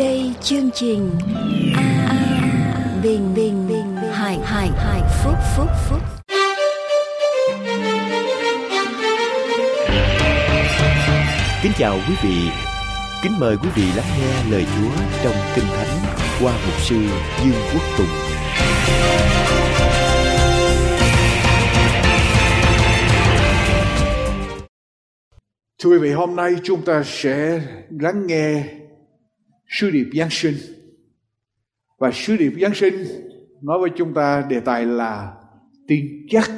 [0.00, 1.10] đây chương trình
[1.74, 5.98] a à, bình bình bình hải hải hải phúc phúc phúc
[11.62, 12.50] kính chào quý vị
[13.22, 15.98] kính mời quý vị lắng nghe lời Chúa trong kinh thánh
[16.42, 16.96] qua mục sư
[17.44, 18.06] Dương Quốc Tùng.
[25.82, 28.79] Thưa quý vị, hôm nay chúng ta sẽ lắng nghe
[29.70, 30.54] sứ điệp Giáng sinh.
[31.98, 32.94] Và sứ điệp Giáng sinh
[33.62, 35.34] nói với chúng ta đề tài là
[35.88, 36.50] tin chắc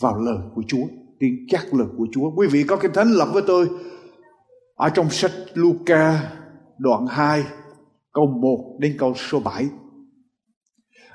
[0.00, 0.86] vào lời của Chúa.
[1.20, 2.30] Tin chắc lời của Chúa.
[2.36, 3.68] Quý vị có kinh thánh lập với tôi
[4.74, 6.32] ở trong sách Luca
[6.78, 7.44] đoạn 2
[8.12, 9.66] câu 1 đến câu số 7.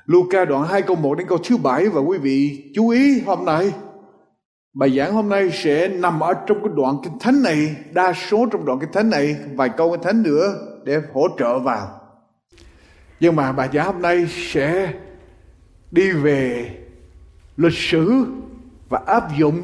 [0.04, 3.44] Luca đoạn 2 câu 1 đến câu thứ 7 và quý vị chú ý hôm
[3.44, 3.72] nay
[4.74, 8.46] Bài giảng hôm nay sẽ nằm ở trong cái đoạn kinh thánh này, đa số
[8.52, 10.54] trong đoạn kinh thánh này, vài câu kinh thánh nữa
[10.84, 12.00] để hỗ trợ vào.
[13.20, 14.92] Nhưng mà bài giảng hôm nay sẽ
[15.90, 16.70] đi về
[17.56, 18.24] lịch sử
[18.88, 19.62] và áp dụng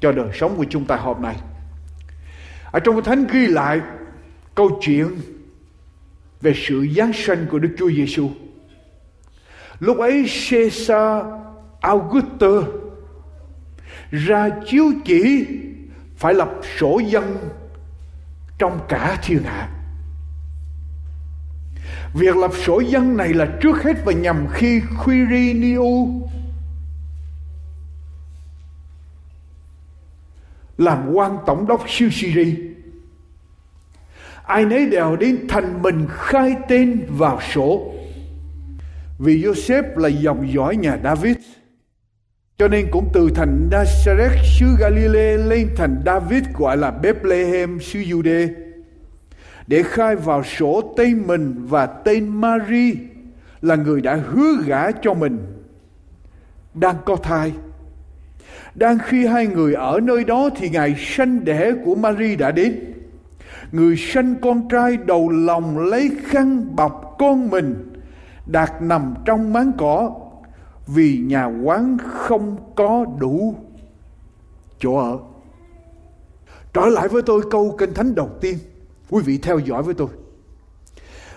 [0.00, 1.36] cho đời sống của chúng ta hôm nay.
[2.72, 3.80] Ở trong kinh thánh ghi lại
[4.54, 5.06] câu chuyện
[6.40, 8.28] về sự giáng sanh của Đức Chúa Giêsu.
[9.80, 11.24] Lúc ấy Caesar
[11.80, 12.64] Augustus
[14.10, 15.46] ra chiếu chỉ
[16.16, 17.38] phải lập sổ dân
[18.58, 19.68] trong cả thiên hạ
[22.14, 26.08] việc lập sổ dân này là trước hết và nhằm khi Quiriniu
[30.78, 32.56] làm quan tổng đốc siêu Siri.
[34.44, 37.92] ai nấy đều đến thành mình khai tên vào sổ
[39.18, 41.36] vì Joseph là dòng dõi nhà David
[42.58, 47.98] cho nên cũng từ thành Nazareth, xứ Galilee lên thành David, gọi là Bethlehem, xứ
[47.98, 48.48] Jude
[49.66, 52.94] để khai vào sổ tên mình và tên Mary
[53.62, 55.38] là người đã hứa gả cho mình
[56.74, 57.52] đang có thai.
[58.74, 62.80] Đang khi hai người ở nơi đó thì ngày sanh đẻ của Mary đã đến.
[63.72, 67.92] Người sanh con trai đầu lòng lấy khăn bọc con mình,
[68.46, 70.14] đặt nằm trong máng cỏ
[70.86, 73.54] vì nhà quán không có đủ
[74.78, 75.18] chỗ ở.
[76.72, 78.58] Trở lại với tôi câu kinh thánh đầu tiên.
[79.10, 80.08] Quý vị theo dõi với tôi.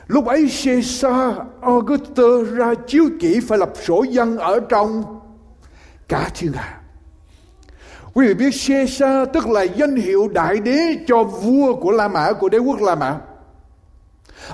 [0.07, 5.19] Lúc ấy Caesar Augustus ra chiếu chỉ phải lập sổ dân ở trong
[6.07, 6.81] cả thiên hạ.
[8.13, 12.31] Quý vị biết Caesar tức là danh hiệu đại đế cho vua của La Mã,
[12.33, 13.17] của đế quốc La Mã.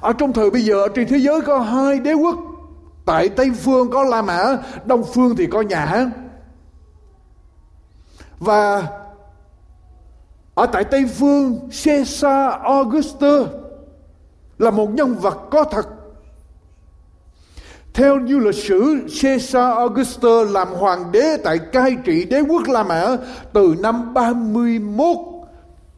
[0.02, 2.36] Ở trong thời bây giờ trên thế giới có hai đế quốc
[3.06, 6.12] tại tây phương có la mã đông phương thì có nhà
[8.40, 8.88] và
[10.56, 13.48] ở tại tây phương caesar augustus
[14.58, 15.88] là một nhân vật có thật.
[17.94, 22.84] Theo như lịch sử, Caesar Augustus làm hoàng đế tại cai trị đế quốc La
[22.84, 23.18] Mã
[23.54, 25.18] từ năm 31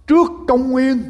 [0.07, 1.03] trước công nguyên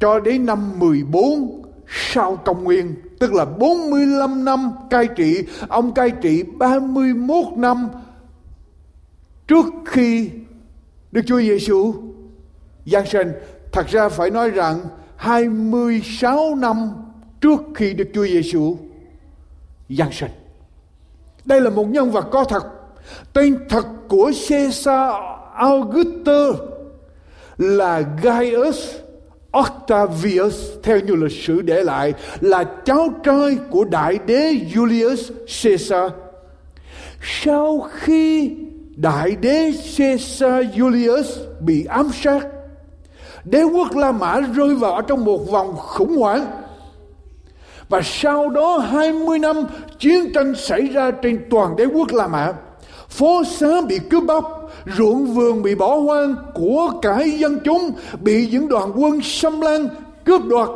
[0.00, 6.10] cho đến năm 14 sau công nguyên tức là 45 năm cai trị, ông cai
[6.10, 7.88] trị 31 năm
[9.48, 10.30] trước khi
[11.12, 11.94] Đức Chúa Giêsu
[12.86, 13.32] giáng sinh.
[13.72, 14.80] Thật ra phải nói rằng
[15.16, 16.90] 26 năm
[17.40, 18.76] trước khi Đức Chúa Giêsu
[19.88, 20.30] giáng sinh.
[21.44, 22.62] Đây là một nhân vật có thật.
[23.32, 25.12] Tên thật của Caesar
[25.54, 26.56] Augustus
[27.58, 28.94] là Gaius
[29.56, 36.12] Octavius theo như lịch sử để lại là cháu trai của đại đế Julius Caesar.
[37.22, 38.50] Sau khi
[38.96, 41.24] đại đế Caesar Julius
[41.60, 42.46] bị ám sát,
[43.44, 46.46] đế quốc La Mã rơi vào trong một vòng khủng hoảng.
[47.88, 49.56] Và sau đó 20 năm
[49.98, 52.52] chiến tranh xảy ra trên toàn đế quốc La Mã.
[53.16, 57.90] Phố xá bị cướp bóc, ruộng vườn bị bỏ hoang của cải dân chúng
[58.20, 59.88] bị những đoàn quân xâm lăng
[60.24, 60.68] cướp đoạt.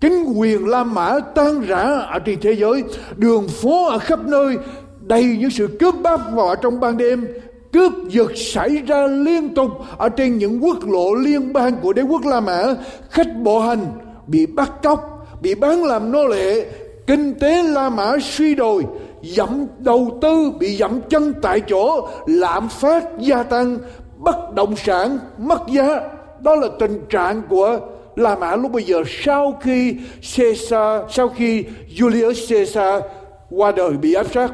[0.00, 2.82] Chính quyền La Mã tan rã ở trên thế giới
[3.16, 4.56] đường phố ở khắp nơi
[5.00, 7.26] đầy những sự cướp bóc vào trong ban đêm
[7.72, 12.02] cướp giật xảy ra liên tục ở trên những quốc lộ liên bang của đế
[12.02, 12.64] quốc La Mã.
[13.10, 13.86] Khách bộ hành
[14.26, 16.66] bị bắt cóc bị bán làm nô lệ
[17.06, 18.84] kinh tế La Mã suy đồi
[19.24, 23.78] dẫm đầu tư bị dẫm chân tại chỗ, lạm phát gia tăng,
[24.18, 26.00] bất động sản mất giá.
[26.40, 27.80] Đó là tình trạng của
[28.16, 29.96] La Mã lúc bây giờ sau khi
[30.36, 31.64] Caesar, sau khi
[31.96, 33.02] Julius Caesar
[33.50, 34.52] qua đời bị áp sát.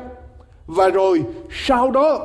[0.67, 1.23] Và rồi
[1.67, 2.21] sau đó,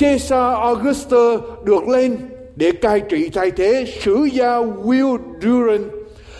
[0.00, 2.18] Caesar Augustus được lên
[2.56, 5.90] để cai trị thay thế sử gia Will Durant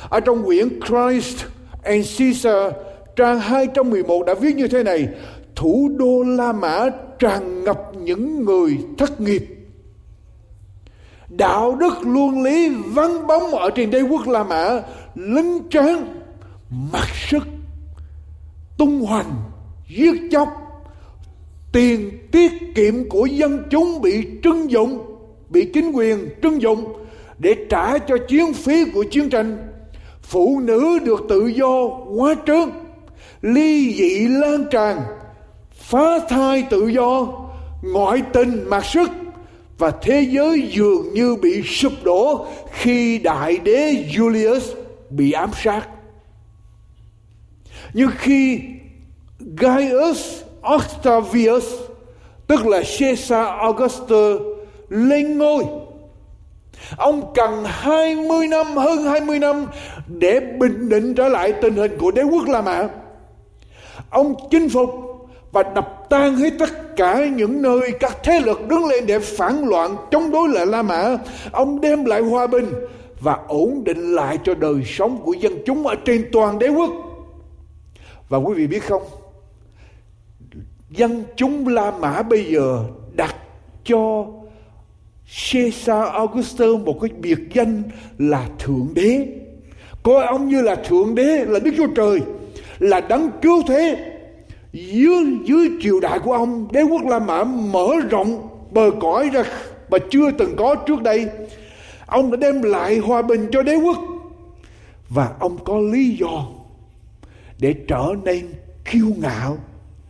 [0.09, 1.45] Ở trong quyển Christ
[1.83, 2.73] and Caesar
[3.21, 5.09] trang 211 đã viết như thế này,
[5.57, 6.87] thủ đô La Mã
[7.19, 9.47] tràn ngập những người thất nghiệp.
[11.29, 14.83] Đạo đức luân lý vắng bóng ở trên đế quốc La Mã
[15.15, 16.21] lấn tráng,
[16.93, 17.43] mặc sức,
[18.79, 19.35] tung hoành,
[19.89, 20.49] giết chóc.
[21.73, 25.17] Tiền tiết kiệm của dân chúng bị trưng dụng,
[25.49, 26.93] bị chính quyền trưng dụng
[27.39, 29.59] để trả cho chiến phí của chiến tranh.
[30.23, 32.71] Phụ nữ được tự do quá trớn
[33.43, 35.01] ly dị lan tràn
[35.73, 37.27] phá thai tự do
[37.83, 39.11] ngoại tình mặc sức
[39.79, 44.61] và thế giới dường như bị sụp đổ khi đại đế Julius
[45.11, 45.89] bị ám sát.
[47.95, 48.61] Nhưng khi
[49.39, 51.65] Gaius Octavius
[52.47, 54.41] tức là Caesar Augustus
[54.89, 55.65] lên ngôi
[56.97, 59.67] Ông cần 20 năm, hơn 20 năm
[60.07, 62.89] để bình định trở lại tình hình của đế quốc La Mã.
[64.11, 64.91] Ông chinh phục
[65.53, 69.69] và đập tan hết tất cả những nơi các thế lực đứng lên để phản
[69.69, 71.17] loạn chống đối lại La Mã.
[71.53, 72.67] Ông đem lại hòa bình
[73.21, 76.91] và ổn định lại cho đời sống của dân chúng ở trên toàn đế quốc.
[78.29, 79.03] Và quý vị biết không,
[80.91, 83.37] dân chúng La Mã bây giờ đặt
[83.85, 84.27] cho
[85.53, 87.83] Caesar Augustus một cái biệt danh
[88.19, 89.27] là Thượng Đế.
[90.03, 92.21] Coi ông như là Thượng Đế, là Đức Chúa Trời,
[92.81, 94.13] là đấng cứu thế.
[94.73, 99.43] Dưới dưới triều đại của ông, đế quốc La Mã mở rộng bờ cõi ra
[99.91, 101.29] mà chưa từng có trước đây.
[102.07, 103.99] Ông đã đem lại hòa bình cho đế quốc.
[105.09, 106.45] Và ông có lý do
[107.59, 108.49] để trở nên
[108.91, 109.59] kiêu ngạo,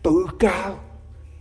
[0.03, 0.77] tự cao,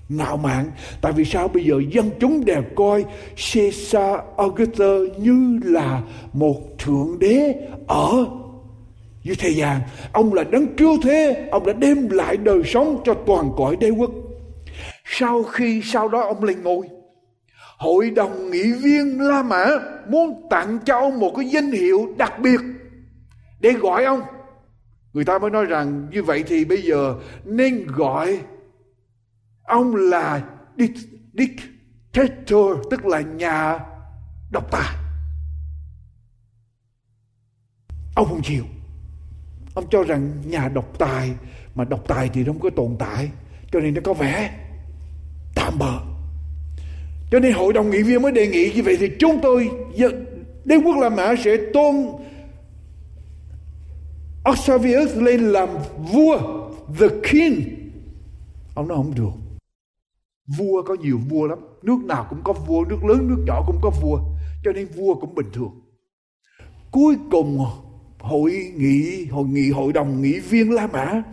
[0.10, 0.72] ngạo mạn.
[1.02, 1.48] Tại vì sao?
[1.48, 3.06] Bây giờ dân chúng đều coi
[3.54, 6.02] Caesar Augustus như là
[6.34, 7.56] một thượng đế
[7.88, 8.26] ở
[9.26, 9.82] với thế gian,
[10.12, 13.90] ông là đấng cứu thế, ông đã đem lại đời sống cho toàn cõi đế
[13.90, 14.12] quốc.
[15.06, 16.88] Sau khi sau đó ông lên ngôi,
[17.78, 19.66] hội đồng nghị viên La Mã
[20.10, 22.60] muốn tặng cho ông một cái danh hiệu đặc biệt
[23.60, 24.22] để gọi ông.
[25.14, 28.40] Người ta mới nói rằng, như vậy thì bây giờ nên gọi
[29.64, 30.44] ông là
[31.34, 33.80] dictator, tức là nhà
[34.52, 34.96] độc tài.
[38.16, 38.64] Ông không chịu
[39.74, 41.32] ông cho rằng nhà độc tài,
[41.76, 43.30] mà độc tài thì không có tồn tại.
[43.72, 44.60] Cho nên nó có vẻ
[45.56, 46.00] tạm bợ.
[47.32, 49.70] Cho nên hội đồng nghị viên mới đề nghị như vậy thì chúng tôi
[50.66, 51.96] đế quốc La Mã sẽ tôn
[54.44, 55.70] Octavius lên làm
[56.12, 56.40] vua
[57.00, 57.62] the king.
[58.76, 59.32] Ông nói không được.
[60.58, 61.60] Vua có nhiều vua lắm.
[61.82, 64.20] Nước nào cũng có vua, nước lớn, nước nhỏ cũng có vua.
[64.64, 65.82] Cho nên vua cũng bình thường.
[66.92, 67.66] Cuối cùng
[68.20, 71.24] hội nghị hội nghị hội đồng nghị viên La Mã.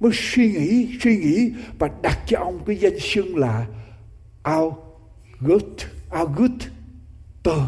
[0.00, 3.66] Mới suy nghĩ suy nghĩ và đặt cho ông cái danh xưng là
[4.42, 7.58] August Auguster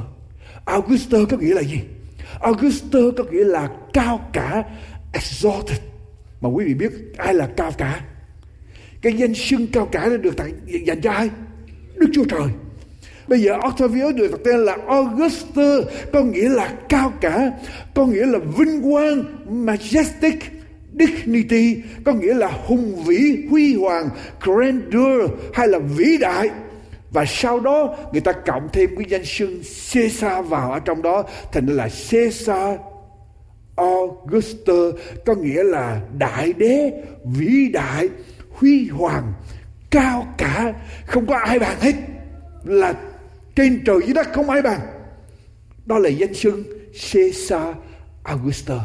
[0.65, 1.81] Auguster có nghĩa là gì?
[2.41, 4.65] Auguster có nghĩa là cao cả,
[5.12, 5.81] exalted.
[6.41, 8.05] Mà quý vị biết ai là cao cả?
[9.03, 10.53] Cái danh xưng cao cả đã được tặng
[10.87, 11.31] dành cho ai?
[11.94, 12.49] Đức Chúa Trời.
[13.32, 17.51] Bây giờ Octavius được đặt tên là Augustus có nghĩa là cao cả,
[17.94, 19.24] có nghĩa là vinh quang,
[19.67, 20.36] majestic,
[20.98, 24.08] dignity có nghĩa là hùng vĩ, huy hoàng,
[24.41, 26.51] grandeur hay là vĩ đại.
[27.10, 29.62] Và sau đó người ta cộng thêm cái danh xưng
[29.93, 32.79] Caesar vào ở trong đó thành là Caesar
[33.77, 34.94] Augustus
[35.27, 36.93] có nghĩa là đại đế,
[37.24, 38.08] vĩ đại,
[38.51, 39.32] huy hoàng,
[39.91, 40.72] cao cả,
[41.06, 41.94] không có ai bằng hết
[42.65, 42.94] là
[43.56, 44.81] trên trời dưới đất không ai bằng
[45.87, 46.65] đó là danh xưng
[47.13, 47.77] Caesar
[48.23, 48.81] Augustus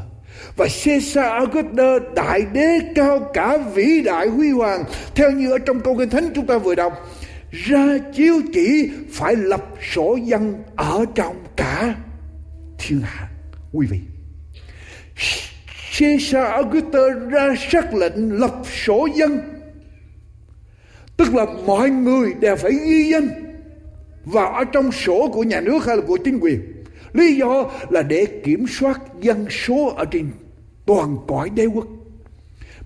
[0.56, 4.84] và Caesar Augustus đại đế cao cả vĩ đại huy hoàng.
[5.16, 6.94] Theo như ở trong câu kinh thánh chúng ta vừa đọc,
[7.52, 11.96] ra chiếu chỉ phải lập sổ dân ở trong cả
[12.78, 13.28] thiên hạ.
[13.74, 14.00] Quý vị,
[16.00, 18.56] Caesar Augustus ra sắc lệnh lập
[18.86, 19.40] sổ dân.
[21.18, 23.47] Tức là mọi người đều phải ghi danh
[24.31, 26.84] vào ở trong sổ của nhà nước hay là của chính quyền.
[27.13, 30.31] Lý do là để kiểm soát dân số ở trên
[30.86, 31.88] toàn cõi đế quốc.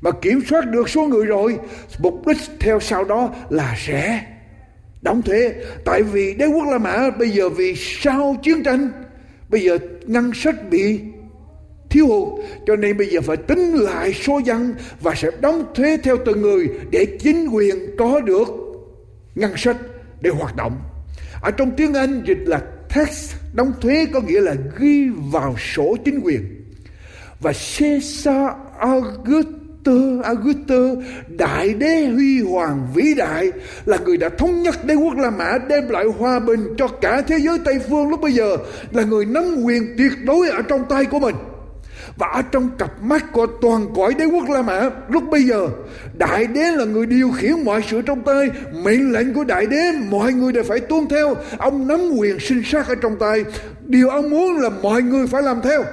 [0.02, 1.58] Mà kiểm soát được số người rồi,
[2.00, 4.22] mục đích theo sau đó là sẽ
[5.02, 5.54] đóng thuế.
[5.86, 8.92] Tại vì đế quốc La Mã bây giờ vì sau chiến tranh,
[9.50, 11.00] bây giờ ngân sách bị
[11.90, 15.98] thiếu hụt, cho nên bây giờ phải tính lại số dân và sẽ đóng thuế
[15.98, 18.48] theo từng người để chính quyền có được
[19.36, 19.78] ngân sách
[20.22, 20.78] để hoạt động
[21.42, 22.62] ở trong tiếng Anh dịch là
[22.96, 26.66] tax đóng thuế có nghĩa là ghi vào sổ chính quyền.
[27.40, 29.56] Và Caesar Augustus
[30.24, 33.52] Augustus đại đế huy hoàng vĩ đại,
[33.86, 37.22] là người đã thống nhất đế quốc La Mã đem lại hòa bình cho cả
[37.22, 38.58] thế giới Tây phương lúc bây giờ,
[38.92, 41.36] là người nắm quyền tuyệt đối ở trong tay của mình
[42.18, 45.70] và ở trong cặp mắt của toàn cõi đế quốc La Mã, lúc bây giờ,
[46.18, 49.92] đại đế là người điều khiển mọi sự trong tay, mệnh lệnh của đại đế,
[50.10, 51.36] mọi người đều phải tuân theo.
[51.58, 53.44] Ông nắm quyền sinh sát ở trong tay.
[53.86, 55.84] Điều ông muốn là mọi người phải làm theo.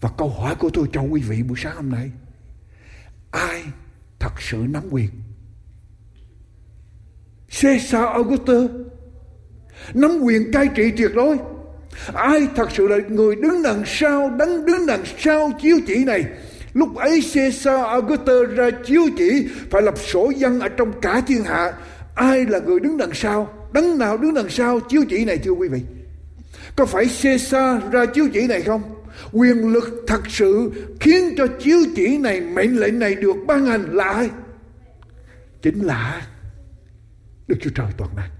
[0.00, 2.10] Và câu hỏi của tôi cho quý vị, buổi sáng hôm nay,
[3.30, 3.62] ai
[4.18, 5.10] thật sự nắm quyền?
[7.62, 8.70] Caesar Augustus
[9.94, 11.36] nắm quyền cai trị tuyệt đối
[12.14, 16.24] ai thật sự là người đứng đằng sau đứng đứng đằng sau chiếu chỉ này?
[16.74, 21.44] Lúc ấy Caesar Augusta ra chiếu chỉ, phải lập sổ dân ở trong cả thiên
[21.44, 21.72] hạ.
[22.14, 23.68] Ai là người đứng đằng sau?
[23.72, 25.82] Đấng nào đứng đằng sau chiếu chỉ này, thưa quý vị?
[26.76, 28.82] Có phải Caesar ra chiếu chỉ này không?
[29.32, 30.70] Quyền lực thật sự
[31.00, 34.30] khiến cho chiếu chỉ này, mệnh lệnh này được ban hành là ai?
[35.62, 36.26] Chính là
[37.48, 38.30] Đức Chúa Trời toàn năng.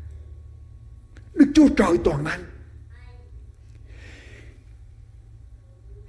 [1.34, 2.40] Đức Chúa Trời toàn năng.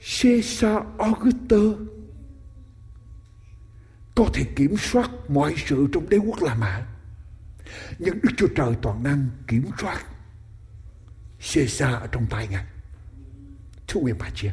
[0.06, 1.78] Caesar Augustus
[4.16, 6.86] có thể kiểm soát mọi sự trong đế quốc La Mã.
[8.00, 10.06] Nhưng Đức Chúa Trời toàn năng kiểm soát
[11.54, 12.66] Caesar ở trong tay Ngài.
[13.88, 14.50] Thưa quý bà chị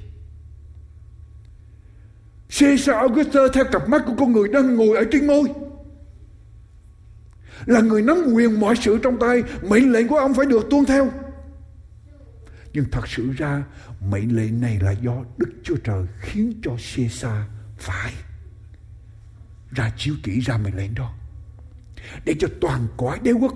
[2.61, 5.45] Caesar Augustus theo cặp mắt của con người đang ngồi ở trên ngôi.
[7.67, 10.85] Là người nắm quyền mọi sự trong tay, mệnh lệnh của ông phải được tuân
[10.85, 11.11] theo.
[12.73, 13.65] Nhưng thật sự ra,
[14.01, 17.43] mệnh lệnh này là do Đức Chúa Trời khiến cho Caesar
[17.79, 18.13] phải
[19.71, 21.15] ra chiếu chỉ ra mệnh lệnh đó.
[22.25, 23.55] Để cho toàn cõi đế quốc,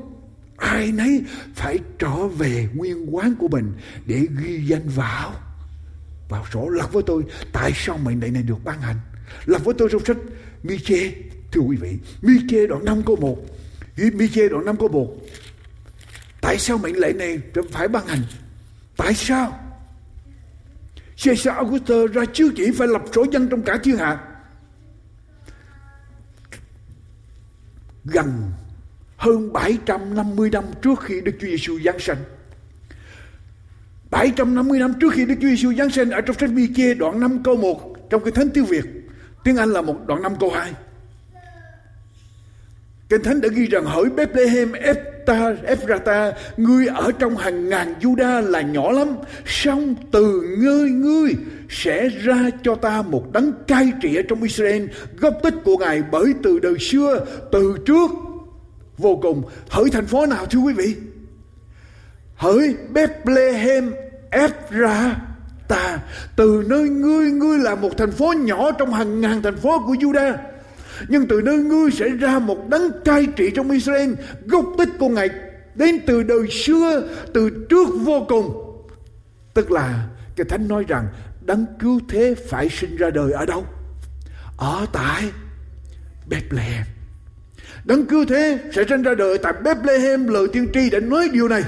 [0.56, 3.72] ai nấy phải trở về nguyên quán của mình
[4.06, 5.32] để ghi danh vào.
[6.28, 8.96] Vào sổ lập với tôi, tại sao mệnh lệnh này được ban hành?
[9.44, 10.16] Lập với tôi trong sách
[10.62, 11.12] mi chê
[11.52, 13.38] thưa quý vị mi chê đoạn năm câu một.
[13.96, 15.16] Mi chê đoạn năm câu một.
[16.40, 17.38] Tại sao mệnh lệnh này
[17.72, 18.22] phải ban hành?
[18.96, 19.60] Tại sao
[21.24, 24.18] Caesar Augustus ra chiếu chỉ phải lập sổ dân trong cả thiên hạ
[28.04, 28.52] gần
[29.16, 32.18] hơn 750 năm trước khi Đức Chúa Giêsu giáng sinh
[34.10, 37.42] 750 năm trước khi Đức Chúa Giêsu giáng sinh ở trong sách Mi-kê đoạn 5
[37.42, 38.84] câu 1 trong cái thánh tiếng Việt.
[39.44, 40.72] Tiếng Anh là một đoạn 5 câu 2.
[43.08, 44.72] Kinh Thánh đã ghi rằng, hỡi Bethlehem
[45.26, 49.08] Ta, Ephrata, ngươi ở trong hàng ngàn Juda là nhỏ lắm,
[49.46, 51.34] song từ ngươi ngươi
[51.68, 54.86] sẽ ra cho ta một đấng cai trị ở trong Israel,
[55.18, 58.10] gốc tích của Ngài bởi từ đời xưa, từ trước.
[58.98, 59.42] Vô cùng.
[59.70, 60.94] Hỡi thành phố nào thưa quý vị?
[62.36, 63.94] hỡi Bethlehem
[64.30, 65.98] Ephrata.
[66.36, 69.94] Từ nơi ngươi ngươi là một thành phố nhỏ trong hàng ngàn thành phố của
[69.94, 70.36] Judah
[71.08, 74.12] nhưng từ nơi ngươi sẽ ra một đấng cai trị trong Israel,
[74.46, 75.30] gốc tích của ngài
[75.74, 78.62] đến từ đời xưa, từ trước vô cùng
[79.54, 81.06] tức là cái thánh nói rằng
[81.46, 83.64] đấng cứu thế phải sinh ra đời ở đâu
[84.56, 85.30] ở tại
[86.28, 86.84] Bethlehem
[87.84, 91.48] đấng cứu thế sẽ sinh ra đời tại Bethlehem, lời tiên tri đã nói điều
[91.48, 91.62] này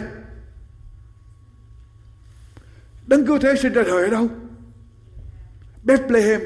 [3.08, 4.28] Đấng cứu thế sinh ra đời ở đâu?
[5.82, 6.40] Bethlehem.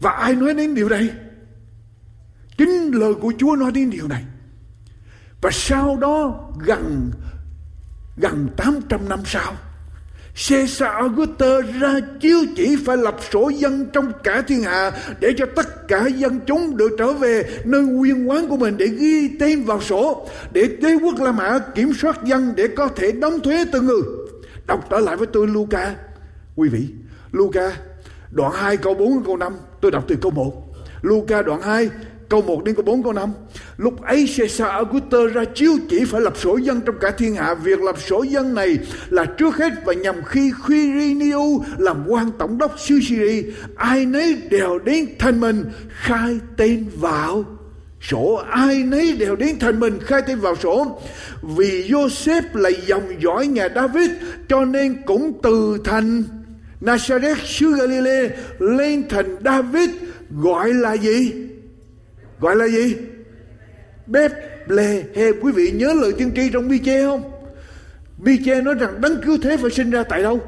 [0.00, 1.10] Và ai nói đến điều này?
[2.60, 4.24] Chính lời của Chúa nói đến điều này.
[5.42, 7.10] Và sau đó gần
[8.16, 9.54] gần 800 năm sau
[10.48, 15.46] Caesar Augusta ra chiếu chỉ phải lập sổ dân trong cả thiên hạ để cho
[15.56, 19.64] tất cả dân chúng được trở về nơi nguyên quán của mình để ghi tên
[19.64, 23.64] vào sổ để đế quốc La Mã kiểm soát dân để có thể đóng thuế
[23.72, 24.02] từ người.
[24.66, 25.94] Đọc trở lại với tôi Luca.
[26.56, 26.88] Quý vị,
[27.32, 27.72] Luca
[28.30, 30.66] đoạn 2 câu 4 câu 5, tôi đọc từ câu 1.
[31.02, 31.90] Luca đoạn 2
[32.30, 33.32] câu 1 đến câu 4 câu 5.
[33.76, 37.54] Lúc ấy Caesar Augustus ra chiếu chỉ phải lập sổ dân trong cả thiên hạ.
[37.54, 42.58] Việc lập sổ dân này là trước hết và nhằm khi Quirinius làm quan tổng
[42.58, 43.42] đốc xứ Syria,
[43.76, 47.44] ai nấy đều đến thành mình khai tên vào
[48.00, 51.00] sổ ai nấy đều đến thành mình khai tên vào sổ
[51.42, 54.10] vì Joseph là dòng dõi nhà David
[54.48, 56.22] cho nên cũng từ thành
[56.80, 59.90] Nazareth xứ Galilee lên thành David
[60.30, 61.32] gọi là gì
[62.40, 62.96] gọi là gì?
[64.06, 65.34] Bethlehem.
[65.42, 67.32] Quý vị nhớ lời tiên tri trong Bi-chê không?
[68.24, 70.40] Bi-chê nói rằng đấng cứu thế phải sinh ra tại đâu?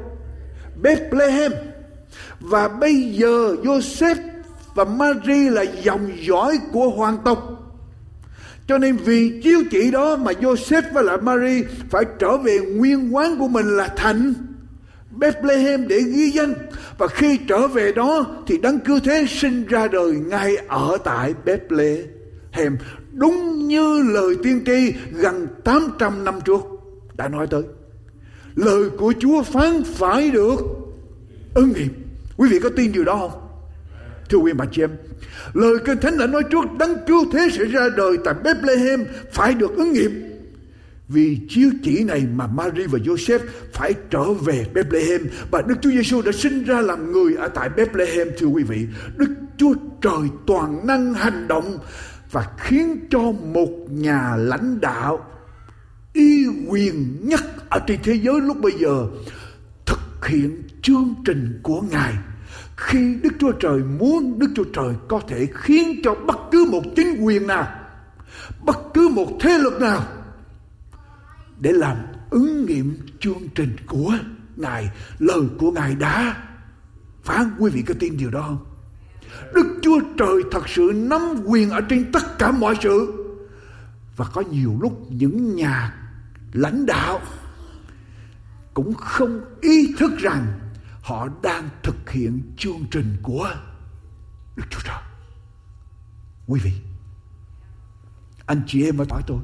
[0.81, 1.51] Bethlehem.
[2.39, 4.15] Và bây giờ Joseph
[4.75, 7.59] và Mary là dòng dõi của hoàng tộc.
[8.67, 13.15] Cho nên vì chiếu chỉ đó mà Joseph và lại Mary phải trở về nguyên
[13.15, 14.33] quán của mình là thành.
[15.17, 16.53] Bethlehem để ghi danh.
[16.97, 21.33] Và khi trở về đó thì đấng cứu thế sinh ra đời ngay ở tại
[21.45, 22.77] Bethlehem.
[23.11, 26.61] Đúng như lời tiên tri gần 800 năm trước
[27.17, 27.63] đã nói tới.
[28.55, 30.57] Lời của Chúa phán phải được
[31.53, 31.89] ứng nghiệm.
[32.37, 33.43] Quý vị có tin điều đó không?
[34.29, 34.89] Thưa quý bà chị em,
[35.53, 39.53] lời kinh thánh đã nói trước đấng cứu thế sẽ ra đời tại Bethlehem phải
[39.53, 40.32] được ứng nghiệm
[41.07, 43.39] vì chiếu chỉ này mà Mary và Joseph
[43.73, 47.69] phải trở về Bethlehem và Đức Chúa Giêsu đã sinh ra làm người ở tại
[47.69, 48.87] Bethlehem, thưa quý vị.
[49.17, 51.77] Đức Chúa Trời toàn năng hành động
[52.31, 55.25] và khiến cho một nhà lãnh đạo
[56.13, 59.07] y quyền nhất ở trên thế giới lúc bây giờ
[59.85, 62.13] thực hiện chương trình của Ngài
[62.77, 66.81] khi Đức Chúa Trời muốn, Đức Chúa Trời có thể khiến cho bất cứ một
[66.95, 67.67] chính quyền nào,
[68.65, 70.03] bất cứ một thế lực nào
[71.63, 71.97] để làm
[72.29, 74.17] ứng nghiệm chương trình của
[74.55, 74.89] Ngài,
[75.19, 76.43] lời của Ngài đã
[77.23, 78.65] phán quý vị có tin điều đó không?
[79.53, 83.13] Đức Chúa Trời thật sự nắm quyền ở trên tất cả mọi sự.
[84.15, 85.95] Và có nhiều lúc những nhà
[86.53, 87.21] lãnh đạo
[88.73, 90.59] cũng không ý thức rằng
[91.01, 93.55] họ đang thực hiện chương trình của
[94.55, 95.01] Đức Chúa Trời.
[96.47, 96.71] Quý vị,
[98.45, 99.39] anh chị em mới hỏi tôi,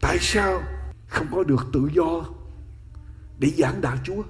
[0.00, 0.62] tại sao
[1.08, 2.24] không có được tự do
[3.38, 4.22] để giảng đạo Chúa?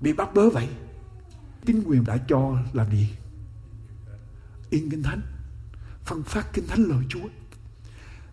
[0.00, 0.68] Bị bắt bớ vậy.
[1.66, 3.08] Chính quyền đã cho làm gì?
[4.70, 5.20] In kinh thánh,
[6.04, 7.28] phân phát kinh thánh lời Chúa.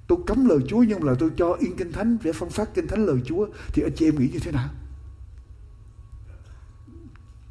[0.07, 2.87] Tôi cấm lời Chúa nhưng là tôi cho in kinh thánh để phân phát kinh
[2.87, 3.47] thánh lời Chúa.
[3.67, 4.69] Thì anh chị em nghĩ như thế nào?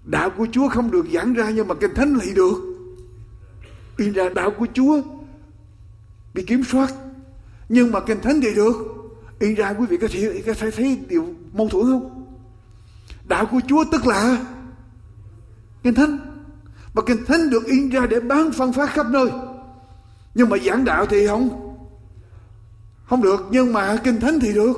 [0.04, 2.54] Đạo của Chúa không được giảng ra nhưng mà kinh thánh lại được.
[3.96, 5.02] In ra đạo của Chúa
[6.34, 6.94] bị kiểm soát
[7.70, 8.74] nhưng mà kinh thánh thì được.
[9.38, 12.26] Y ra quý vị có thể, có thể thấy điều mâu thuẫn không?
[13.28, 14.46] Đạo của chúa tức là
[15.82, 16.18] kinh thánh.
[16.94, 19.30] Mà kinh thánh được in ra để bán phân phát khắp nơi.
[20.34, 21.76] Nhưng mà giảng đạo thì không
[23.04, 23.48] không được.
[23.50, 24.76] Nhưng mà kinh thánh thì được.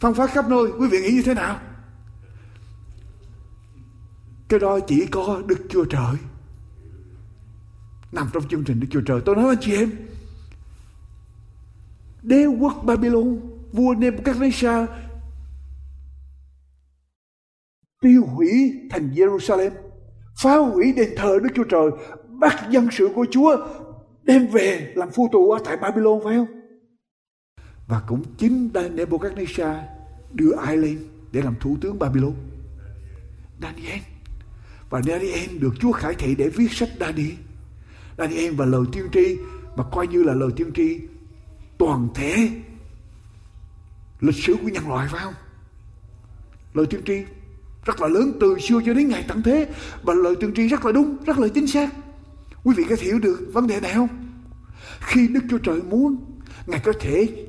[0.00, 0.64] Phân phát khắp nơi.
[0.78, 1.60] Quý vị nghĩ như thế nào?
[4.48, 6.16] Cái đó chỉ có đức chúa trời.
[8.12, 9.20] Nằm trong chương trình đức chúa trời.
[9.24, 9.90] Tôi nói anh chị em
[12.22, 13.40] đế quốc Babylon,
[13.72, 14.86] vua Nebuchadnezzar,
[18.00, 19.70] tiêu hủy thành Jerusalem,
[20.42, 21.90] phá hủy đền thờ Đức Chúa Trời,
[22.28, 23.56] bắt dân sự của Chúa
[24.22, 26.60] đem về làm phu tù ở tại Babylon, phải không?
[27.88, 29.80] Và cũng chính Nebuchadnezzar
[30.32, 30.98] đưa ai lên
[31.32, 32.34] để làm thủ tướng Babylon?
[33.62, 33.98] Daniel.
[34.90, 37.34] Và Daniel được Chúa khải thị để viết sách Daniel.
[38.18, 39.36] Daniel và lời tiên tri,
[39.76, 41.00] mà coi như là lời tiên tri
[41.82, 42.50] toàn thể.
[44.20, 45.34] Lịch sử của nhân loại phải không?
[46.74, 47.24] Lời tiên tri
[47.84, 49.68] rất là lớn từ xưa cho đến ngày tận thế.
[50.02, 51.90] Và lời tiên tri rất là đúng, rất là chính xác.
[52.64, 54.08] Quý vị có hiểu được vấn đề này không?
[55.00, 56.16] Khi đức chúa trời muốn,
[56.66, 57.46] ngài có thể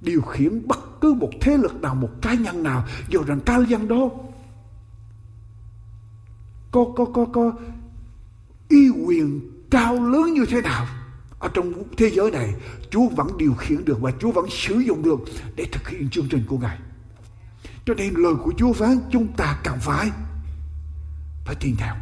[0.00, 3.62] điều khiển bất cứ một thế lực nào, một cá nhân nào dù rằng cao
[3.62, 4.10] dân đó
[6.70, 7.52] có có có có
[8.68, 10.86] y quyền cao lớn như thế nào
[11.44, 12.54] ở trong thế giới này,
[12.90, 15.20] Chúa vẫn điều khiển được và Chúa vẫn sử dụng được
[15.56, 16.78] để thực hiện chương trình của Ngài.
[17.86, 20.10] Cho nên lời của Chúa phán, chúng ta cần phải
[21.44, 21.94] phải tin theo.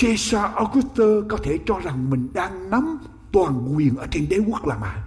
[0.00, 2.98] Caesar Augustus có thể cho rằng mình đang nắm
[3.32, 5.04] toàn quyền ở trên đế quốc là mà.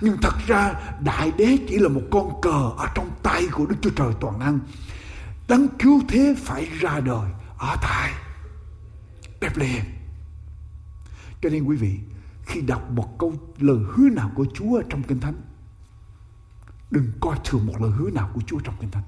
[0.00, 3.76] Nhưng thật ra, đại đế chỉ là một con cờ ở trong tay của Đức
[3.80, 4.58] Chúa Trời toàn năng.
[5.48, 8.12] Đấng cứu thế phải ra đời ở tại
[9.40, 9.93] Bethlehem.
[11.44, 11.98] Cho nên quý vị,
[12.46, 15.34] khi đọc một câu lời hứa nào của Chúa trong Kinh Thánh,
[16.90, 19.02] đừng coi thường một lời hứa nào của Chúa trong Kinh Thánh.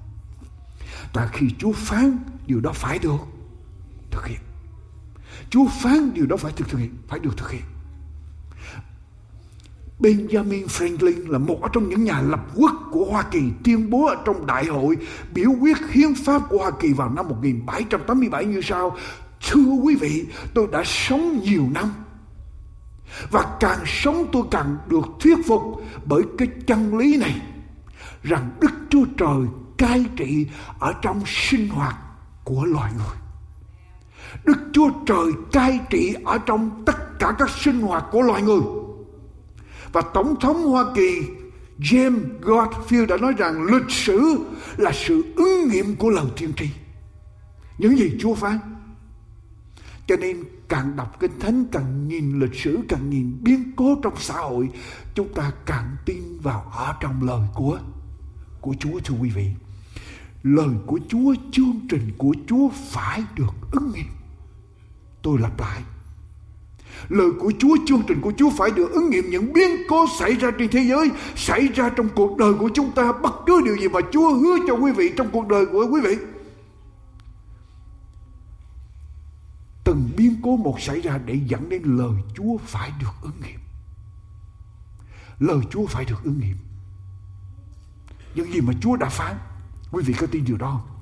[1.13, 3.17] Tại khi Chúa phán điều đó phải được
[4.11, 4.39] thực hiện.
[5.49, 7.63] Chúa phán điều đó phải thực hiện, phải được thực hiện.
[9.99, 14.15] Benjamin Franklin là một trong những nhà lập quốc của Hoa Kỳ tuyên bố ở
[14.25, 14.97] trong đại hội
[15.33, 18.97] biểu quyết hiến pháp của Hoa Kỳ vào năm 1787 như sau.
[19.49, 21.93] Thưa quý vị, tôi đã sống nhiều năm
[23.31, 25.61] và càng sống tôi càng được thuyết phục
[26.05, 27.41] bởi cái chân lý này,
[28.23, 30.47] rằng Đức Chúa Trời cai trị
[30.79, 31.95] ở trong sinh hoạt
[32.43, 33.17] của loài người.
[34.45, 38.61] Đức Chúa Trời cai trị ở trong tất cả các sinh hoạt của loài người.
[39.93, 41.21] Và Tổng thống Hoa Kỳ
[41.79, 44.37] James Godfield đã nói rằng lịch sử
[44.77, 46.69] là sự ứng nghiệm của lời tiên tri.
[47.77, 48.59] Những gì Chúa phán.
[50.07, 54.13] cho nên càng đọc kinh thánh, càng nhìn lịch sử, càng nhìn biến cố trong
[54.17, 54.69] xã hội,
[55.15, 57.79] chúng ta càng tin vào ở trong lời của
[58.61, 59.47] của Chúa, thưa quý vị.
[60.43, 64.05] Lời của Chúa, chương trình của Chúa phải được ứng nghiệm.
[65.21, 65.81] Tôi lặp lại.
[67.09, 70.35] Lời của Chúa, chương trình của Chúa phải được ứng nghiệm những biến cố xảy
[70.35, 73.77] ra trên thế giới, xảy ra trong cuộc đời của chúng ta, bất cứ điều
[73.77, 76.17] gì mà Chúa hứa cho quý vị trong cuộc đời của quý vị
[79.87, 83.59] từng biến cố một xảy ra để dẫn đến lời Chúa phải được ứng nghiệm.
[85.39, 86.57] Lời Chúa phải được ứng nghiệm.
[88.35, 89.35] Những gì mà Chúa đã phán,
[89.91, 90.97] quý vị có tin điều đó không?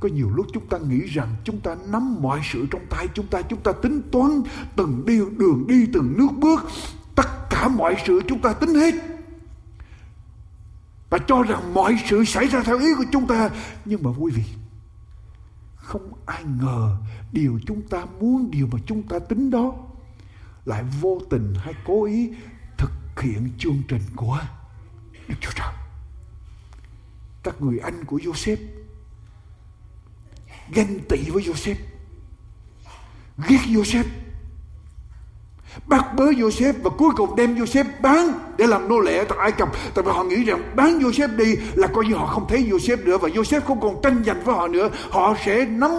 [0.00, 3.26] Có nhiều lúc chúng ta nghĩ rằng chúng ta nắm mọi sự trong tay chúng
[3.26, 4.42] ta, chúng ta tính toán
[4.76, 6.66] từng đi đường đi từng nước bước,
[7.14, 8.94] tất cả mọi sự chúng ta tính hết.
[11.10, 13.50] Và cho rằng mọi sự xảy ra theo ý của chúng ta.
[13.84, 14.44] Nhưng mà quý vị,
[15.90, 16.96] không ai ngờ
[17.32, 19.74] điều chúng ta muốn điều mà chúng ta tính đó
[20.64, 22.30] lại vô tình hay cố ý
[22.78, 24.40] thực hiện chương trình của
[25.28, 25.74] Đức Chúa Trời.
[27.42, 28.56] Các người anh của Joseph
[30.74, 31.76] ganh tị với Joseph,
[33.48, 34.08] ghét Joseph,
[35.86, 39.52] bắt bớ Joseph và cuối cùng đem Joseph bán để làm nô lệ tại Ai
[39.52, 39.68] Cập.
[39.94, 43.04] Tại vì họ nghĩ rằng bán Joseph đi là coi như họ không thấy Joseph
[43.04, 44.90] nữa và Joseph không còn tranh giành với họ nữa.
[45.10, 45.90] Họ sẽ nắm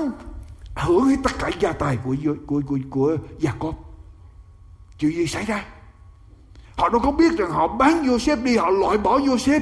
[0.75, 2.15] hưởng hết tất cả gia tài của
[2.47, 3.73] của của của Jacob.
[4.99, 5.65] Chuyện gì xảy ra?
[6.77, 9.61] Họ đâu có biết rằng họ bán Joseph đi, họ loại bỏ Joseph.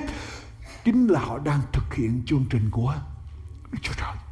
[0.86, 2.94] Chính là họ đang thực hiện chương trình của
[3.72, 4.29] Đức Chúa Trời.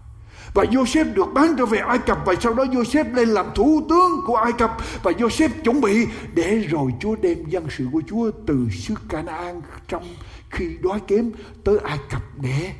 [0.57, 2.17] Và Joseph được bán trở về Ai Cập.
[2.25, 4.77] Và sau đó Joseph lên làm thủ tướng của Ai Cập.
[5.03, 9.61] Và Joseph chuẩn bị để rồi Chúa đem dân sự của Chúa từ xứ Canaan
[9.87, 10.03] trong
[10.49, 11.31] khi đói kém
[11.63, 12.73] tới Ai Cập để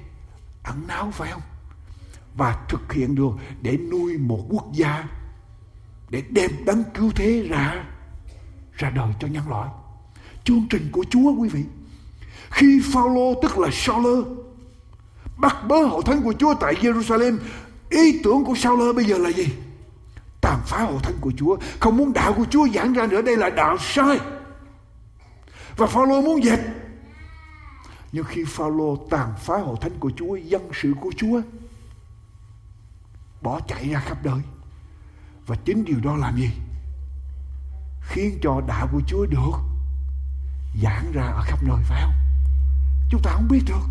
[0.63, 1.41] ẩn náu, phải không?
[2.37, 5.03] và thực hiện được để nuôi một quốc gia
[6.09, 7.85] để đem đấng cứu thế ra
[8.73, 9.69] ra đời cho nhân loại.
[10.43, 11.63] Chương trình của Chúa, quý vị,
[12.49, 14.25] khi Phaolô, tức là Sauler
[15.37, 17.37] bắt bớ hậu thánh của Chúa tại Jerusalem
[17.89, 19.47] ý tưởng của sao lơ bây giờ là gì?
[20.41, 21.57] Tàn phá hậu thánh của Chúa.
[21.79, 24.19] Không muốn đạo của Chúa giảng ra nữa, đây là đạo sai.
[25.77, 26.59] Và Phaolô muốn dẹp
[28.11, 31.41] nhưng khi Phaolô tàn phá hậu thánh của Chúa, dân sự của Chúa,
[33.41, 34.39] bỏ chạy ra khắp nơi
[35.47, 36.49] và chính điều đó làm gì?
[38.01, 39.51] Khiến cho đạo của Chúa được
[40.83, 42.13] giảng ra ở khắp nơi, phải không?
[43.09, 43.83] Chúng ta không biết được.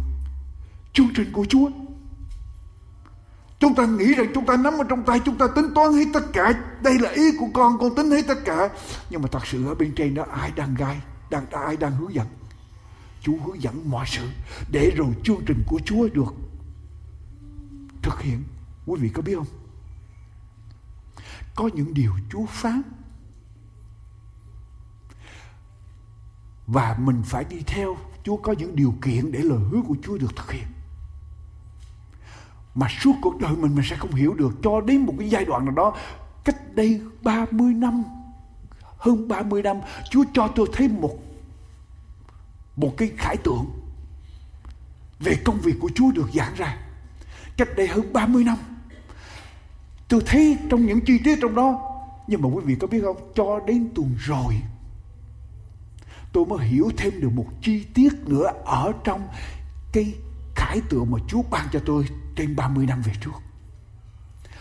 [0.92, 1.70] Chương trình của Chúa
[3.60, 6.04] chúng ta nghĩ rằng chúng ta nắm ở trong tay, chúng ta tính toán hết
[6.14, 6.52] tất cả.
[6.82, 8.68] Đây là ý của con con tính hết tất cả.
[9.10, 12.14] Nhưng mà thật sự ở bên trên đó, ai đang gai, đang, ai đang hướng
[12.14, 12.26] dẫn?
[13.20, 14.28] Chúa hướng dẫn mọi sự
[14.72, 16.34] để rồi chương trình của Chúa được
[18.02, 18.44] thực hiện.
[18.86, 19.46] Quý vị có biết không?
[21.54, 22.82] Có những điều Chúa phán.
[26.66, 27.96] Và mình phải đi theo.
[28.24, 30.66] Chúa có những điều kiện để lời hứa của Chúa được thực hiện.
[32.76, 34.52] Mà suốt cuộc đời mình mình sẽ không hiểu được.
[34.62, 35.96] Cho đến một cái giai đoạn nào đó,
[36.44, 38.04] cách đây 30 năm,
[38.98, 39.76] hơn 30 năm,
[40.10, 41.18] Chúa cho tôi thêm một
[42.76, 43.66] một cái khải tượng
[45.20, 46.78] về công việc của Chúa được giảng ra.
[47.56, 48.56] Cách đây hơn 30 năm,
[50.08, 51.80] Tôi thấy trong những chi tiết trong đó.
[52.26, 53.16] Nhưng mà quý vị có biết không?
[53.34, 54.60] Cho đến tuần rồi,
[56.32, 59.28] Tôi mới hiểu thêm được một chi tiết nữa Ở trong
[59.92, 60.14] cái
[60.54, 62.04] khải tượng mà Chúa ban cho tôi.
[62.36, 63.30] Trên 30 năm về trước.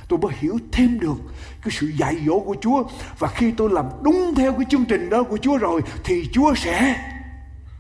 [0.08, 1.18] Tôi mới hiểu thêm được
[1.62, 2.84] Cái sự dạy dỗ của Chúa.
[3.20, 6.56] Và khi tôi làm đúng theo cái chương trình đó của Chúa rồi Thì Chúa
[6.56, 6.96] sẽ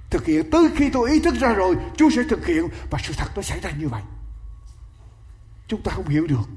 [0.10, 0.52] thực hiện.
[0.52, 2.68] Tới khi tôi ý thức ra rồi Chúa sẽ thực hiện.
[2.92, 4.02] Và sự thật nó xảy ra như vậy.
[5.68, 6.50] Chúng ta không hiểu được.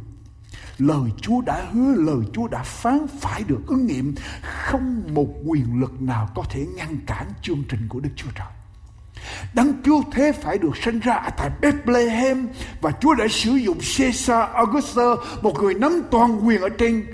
[0.79, 4.15] Lời Chúa đã hứa, lời Chúa đã phán phải được ứng nghiệm.
[4.43, 8.58] Không một quyền lực nào có thể ngăn cản chương trình của Đức Chúa Trời.
[9.55, 12.49] Đấng cứu thế phải được sinh ra tại Bethlehem
[12.81, 17.07] và Chúa đã sử dụng Caesar Augustus, một người nắm toàn quyền ở trên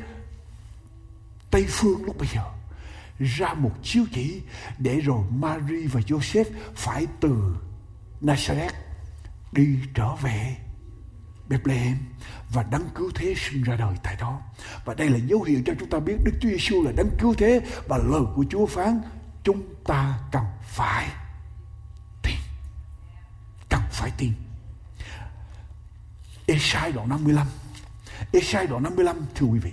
[1.50, 2.42] Tây phương lúc bây giờ
[3.18, 4.42] ra một chiếu chỉ
[4.78, 7.56] để rồi Mary và Joseph phải từ
[8.22, 8.70] Nazareth
[9.52, 10.56] đi trở về
[11.48, 11.96] Bethlehem
[12.50, 14.40] và đấng cứu thế sinh ra đời tại đó.
[14.84, 17.34] Và đây là dấu hiệu cho chúng ta biết Đức Chúa Giêsu là đấng cứu
[17.34, 19.00] thế và lời của Chúa phán
[19.44, 21.08] chúng ta cần phải
[23.94, 24.32] phải tin.
[26.46, 27.46] Esai đoạn 55.
[28.32, 29.72] Esai đoạn 55 thưa quý vị.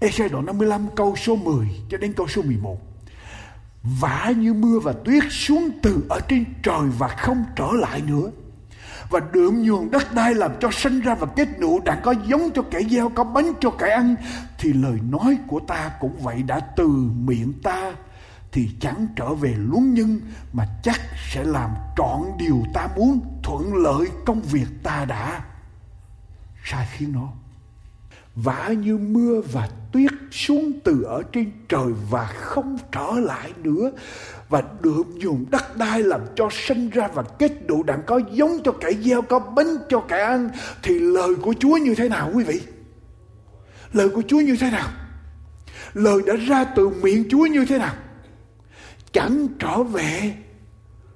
[0.00, 2.78] Esai đoạn 55 câu số 10 cho đến câu số 11.
[3.82, 8.30] Vả như mưa và tuyết xuống từ ở trên trời và không trở lại nữa
[9.10, 12.50] và đượm nhường đất đai làm cho sinh ra và kết nụ đã có giống
[12.54, 14.14] cho kẻ gieo, có bánh cho kẻ ăn
[14.58, 16.88] thì lời nói của ta cũng vậy đã từ
[17.24, 17.92] miệng ta
[18.52, 20.20] thì chẳng trở về luân nhân,
[20.52, 21.00] mà chắc
[21.32, 25.44] sẽ làm trọn điều ta muốn thuận lợi công việc ta đã.
[26.64, 27.28] Sai khiến nó.
[28.34, 33.90] Vả như mưa và tuyết xuống từ ở trên trời và không trở lại nữa,
[34.48, 38.50] và được dùng đất đai làm cho sinh ra và kết đủ đặng có giống
[38.64, 40.50] cho kẻ gieo, có bánh cho kẻ ăn.
[40.82, 42.60] Thì lời của Chúa như thế nào quý vị?
[43.92, 44.88] Lời của Chúa như thế nào?
[45.94, 47.94] Lời đã ra từ miệng Chúa như thế nào?
[49.12, 50.34] Chẳng trở về.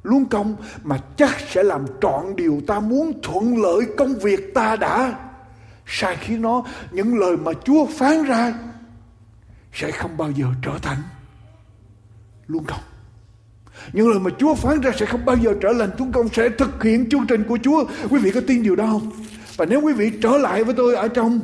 [0.02, 4.76] Luôn công, mà chắc sẽ làm trọn điều ta muốn thuận lợi công việc ta
[4.76, 5.14] đã.
[5.86, 8.54] Sai khi nó, những lời mà Chúa phán ra
[9.72, 10.98] sẽ không bao giờ trở thành.
[12.46, 12.80] Luôn công,
[13.92, 15.90] những lời mà Chúa phán ra sẽ không bao giờ trở lành.
[15.98, 17.84] Chúng công sẽ thực hiện chương trình của Chúa.
[18.10, 19.10] Quý vị có tin điều đó không?
[19.56, 21.40] Và nếu quý vị trở lại với tôi ở trong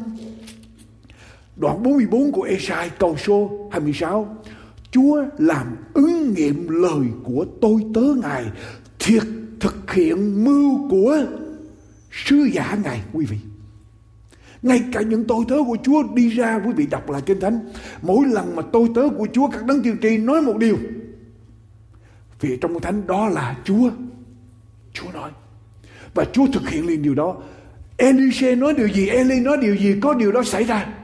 [1.56, 4.36] đoạn 44 của Esai câu số 26
[4.90, 8.44] Chúa làm ứng nghiệm lời của tôi tớ Ngài,
[8.98, 9.22] thiệt
[9.60, 11.24] thực hiện mưu của
[12.12, 13.38] sứ giả Ngài, quý vị.
[14.62, 17.60] Ngay cả những tôi tớ của Chúa đi ra, quý vị đọc lại Kinh Thánh,
[18.02, 20.76] mỗi lần mà tôi tớ của Chúa các đấng tiên tri nói một điều,
[22.40, 23.90] vì trong Kinh Thánh đó là Chúa
[24.92, 25.30] Chúa nói.
[26.14, 27.36] Và Chúa thực hiện liền điều đó.
[27.96, 30.97] Elise nói điều gì Eli nói điều gì, có điều đó xảy ra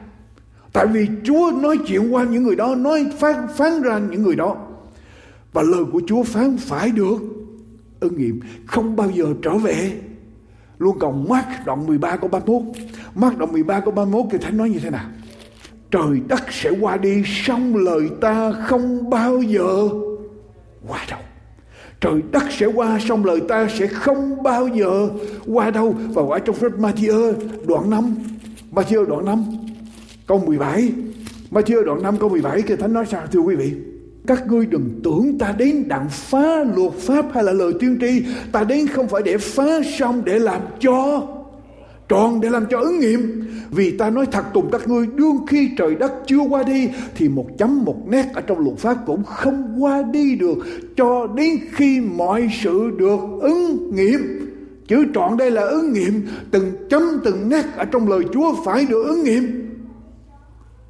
[0.75, 4.37] tại vì Chúa nói chuyện qua những người đó nói phán, phán ra những người
[4.37, 4.57] đó.
[5.53, 7.17] Và lời của Chúa phán phải được
[8.01, 9.93] ứng nghiệm không bao giờ trở về.
[10.79, 12.63] Luôn còn Mark đoạn 13 câu 31
[13.15, 15.05] Mark đoạn 13 câu 31 thì Thánh nói như thế nào?
[15.91, 19.89] Trời đất sẽ qua đi Xong lời ta không bao giờ
[20.89, 21.21] qua đâu.
[22.01, 25.09] Trời đất sẽ qua Xong lời ta sẽ không bao giờ
[25.47, 25.95] qua đâu.
[26.09, 27.35] Và ở trong sách Matthew
[27.67, 28.15] đoạn 5
[28.73, 29.45] Matthew đoạn 5
[30.27, 30.93] câu 17
[31.51, 33.73] Matthew đoạn 5 câu 17 kia Thánh nói sao thưa quý vị,
[34.27, 38.23] các ngươi đừng tưởng ta đến đặng phá luật pháp hay là lời tiên tri.
[38.53, 41.23] Ta đến không phải để phá xong để làm cho,
[42.09, 43.45] tròn để làm cho ứng nghiệm.
[43.71, 47.29] Vì ta nói thật cùng các ngươi, đương khi trời đất chưa qua đi, thì
[47.29, 50.59] một chấm một nét ở trong luật pháp cũng không qua đi được,
[50.97, 54.21] cho đến khi mọi sự được ứng nghiệm.
[54.89, 58.87] Chữ trọn đây là ứng nghiệm, từng chấm từng nét ở trong lời Chúa phải
[58.87, 59.64] được ứng nghiệm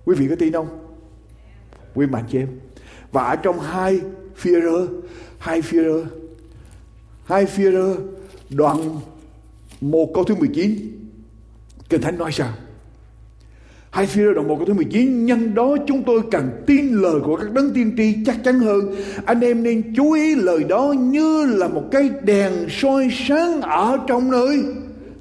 [0.05, 0.69] quý vị có tin không?
[1.95, 2.49] Quý mạnh chị em.
[3.13, 4.01] Và ở trong hai
[4.35, 4.61] phía
[5.39, 5.85] hai phía
[7.25, 7.73] hai phía
[8.51, 9.01] đoạn
[9.81, 10.77] một câu thứ 19
[11.89, 12.53] Kinh Thánh nói sao?
[13.91, 17.37] Hai phía đoạn một câu thứ 19 Nhân đó chúng tôi cần tin lời của
[17.37, 18.95] các đấng tiên tri chắc chắn hơn.
[19.25, 23.99] Anh em nên chú ý lời đó như là một cái đèn soi sáng ở
[24.07, 24.65] trong nơi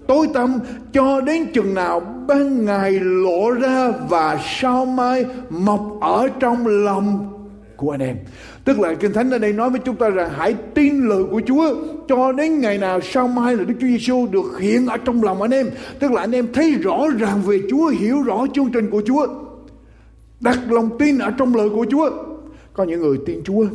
[0.08, 0.60] tối tăm,
[0.94, 7.30] cho đến chừng nào ban ngày lộ ra và sao mai mọc ở trong lòng
[7.78, 8.18] của anh em.
[8.66, 11.42] Tức là kinh thánh ở đây nói với chúng ta rằng hãy tin lời của
[11.46, 11.76] Chúa,
[12.08, 15.42] cho đến ngày nào sau mai là Đức Chúa Giêsu được hiện ở trong lòng
[15.42, 15.70] anh em.
[16.00, 19.28] Tức là anh em thấy rõ ràng về Chúa, hiểu rõ chương trình của Chúa,
[20.40, 22.10] đặt lòng tin ở trong lời của Chúa.
[22.74, 23.66] Có những người tin Chúa,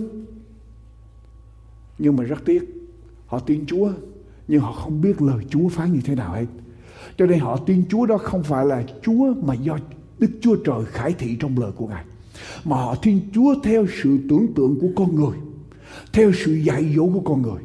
[1.99, 2.63] nhưng mà rất tiếc,
[3.27, 3.89] họ tin Chúa
[4.49, 6.47] nhưng họ không biết lời Chúa phán như thế nào hết.
[7.19, 9.79] Cho nên họ tin Chúa đó không phải là Chúa mà do
[10.19, 12.05] Đức Chúa Trời khải thị trong lời của Ngài.
[12.65, 15.37] Mà họ tin Chúa theo sự tưởng tượng của con người,
[16.13, 17.63] theo sự dạy dỗ của con người,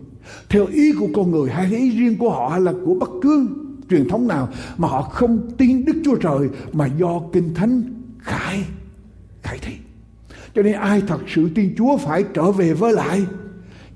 [0.50, 3.48] theo ý của con người hay ý riêng của họ hay là của bất cứ
[3.90, 7.84] truyền thống nào mà họ không tin Đức Chúa Trời mà do Kinh Thánh
[8.20, 8.64] khải
[9.42, 9.74] khải thị.
[10.56, 13.26] Cho nên ai thật sự tin Chúa phải trở về với lại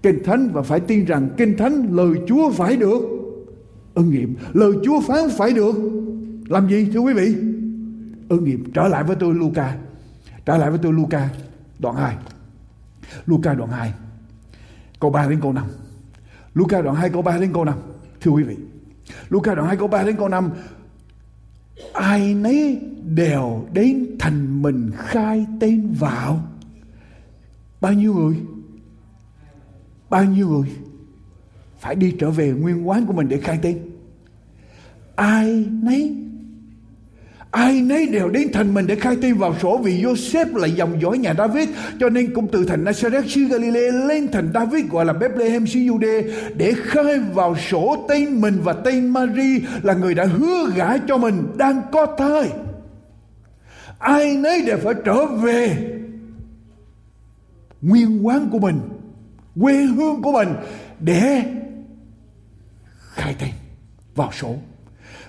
[0.01, 3.01] Kinh Thánh và phải tin rằng Kinh Thánh lời Chúa phải được
[3.93, 5.75] ưng nghiệm lời Chúa phán phải được
[6.47, 7.35] làm gì, thưa quý vị
[8.29, 9.77] ưng nghiệm trở lại với tôi Luca
[10.47, 11.29] Trở lại với tôi Luca,
[11.79, 12.15] đoạn 2.
[13.25, 13.93] Luca đoạn 2
[14.99, 15.65] câu 3 đến câu 5.
[16.53, 17.75] Luca đoạn 2 câu 3 đến câu 5.
[18.21, 18.55] Thưa quý vị.
[19.29, 20.49] Luca đoạn 2 câu 3 đến câu 5
[21.93, 26.41] ai nấy đều đến thành mình khai tên vào
[27.81, 28.35] bao nhiêu người
[30.09, 30.67] bao nhiêu người
[31.79, 33.79] phải đi trở về nguyên quán của mình để khai tên?
[35.15, 36.15] Ai nấy
[37.51, 41.01] ai nấy đều đến thành mình để khai tên vào sổ vì Joseph là dòng
[41.01, 45.05] dõi nhà David, cho nên cũng từ thành Nazareth xứ Galilee lên thành David, gọi
[45.05, 46.21] là Bethlehem xứ Jude,
[46.55, 51.17] để khai vào sổ tên mình và tên Mary là người đã hứa gả cho
[51.17, 52.49] mình đang có thai.
[53.99, 55.77] Ai nấy đều phải trở về
[57.81, 58.79] nguyên quán của mình
[59.61, 60.49] quê hương của mình
[60.99, 61.43] để
[62.99, 63.51] khai tên
[64.15, 64.55] vào sổ.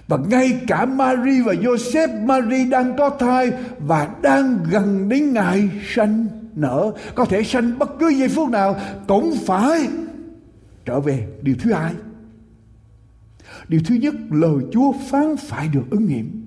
[0.08, 5.70] Và ngay cả Mary và Joseph, Mary đang có thai và đang gần đến ngày
[5.94, 6.92] sanh nở.
[7.14, 9.88] Có thể sanh bất cứ giây phút nào cũng phải
[10.84, 11.28] trở về.
[11.42, 11.92] Điều thứ hai.
[13.68, 16.44] Điều thứ nhất, lời Chúa phán phải được ứng nghiệm.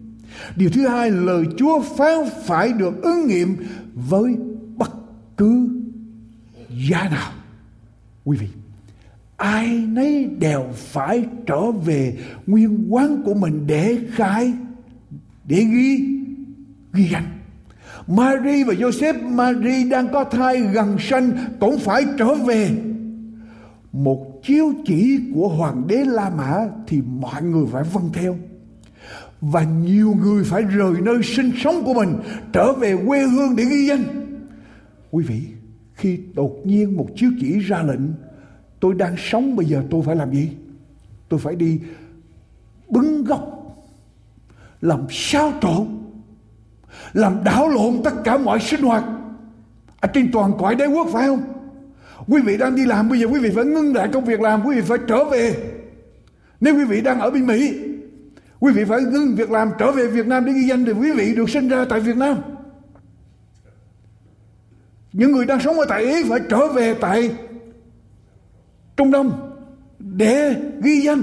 [0.56, 3.56] Điều thứ hai, lời Chúa phán phải được ứng nghiệm
[3.94, 4.36] với
[4.78, 4.91] bất
[5.38, 5.70] cứ
[6.70, 7.32] giá nào.
[8.23, 8.47] Quý vị,
[9.38, 14.53] ai nấy đều phải trở về nguyên quán của mình để khai
[15.47, 15.97] để ghi
[16.93, 17.25] ghi danh.
[18.07, 22.69] Mary và Joseph Mary đang có thai gần sanh cũng phải trở về.
[23.91, 26.57] Một chiếu chỉ của hoàng đế La Mã
[26.88, 28.38] thì mọi người phải vâng theo.
[29.41, 32.15] Và nhiều người phải rời nơi sinh sống của mình
[32.53, 34.03] trở về quê hương để ghi danh.
[35.12, 35.41] Quý vị
[36.02, 38.14] khi đột nhiên một chiếu chỉ ra lệnh,
[38.80, 40.50] tôi đang sống, bây giờ tôi phải làm gì?
[41.30, 41.80] Tôi phải đi
[42.90, 43.62] bứng gốc
[44.82, 45.88] làm sao trộn,
[47.14, 49.04] làm đảo lộn tất cả mọi sinh hoạt
[50.00, 51.44] ở trên toàn cõi đế quốc, phải không?
[52.28, 54.66] Quý vị đang đi làm, bây giờ quý vị phải ngưng lại công việc làm,
[54.66, 55.56] quý vị phải trở về.
[56.62, 57.74] Nếu quý vị đang ở bên mỹ,
[58.60, 61.12] quý vị phải ngưng việc làm, trở về việt nam để ghi danh thì quý
[61.12, 62.38] vị được sinh ra tại việt nam
[65.13, 67.32] những người đang sống ở tại ý phải trở về tại
[68.97, 69.52] Trung Đông
[70.00, 71.21] để ghi danh.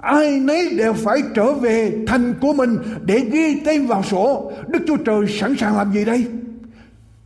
[0.00, 4.52] Ai nấy đều phải trở về thành của mình để ghi tên vào sổ.
[4.68, 6.26] Đức Chúa Trời sẵn sàng làm gì đây?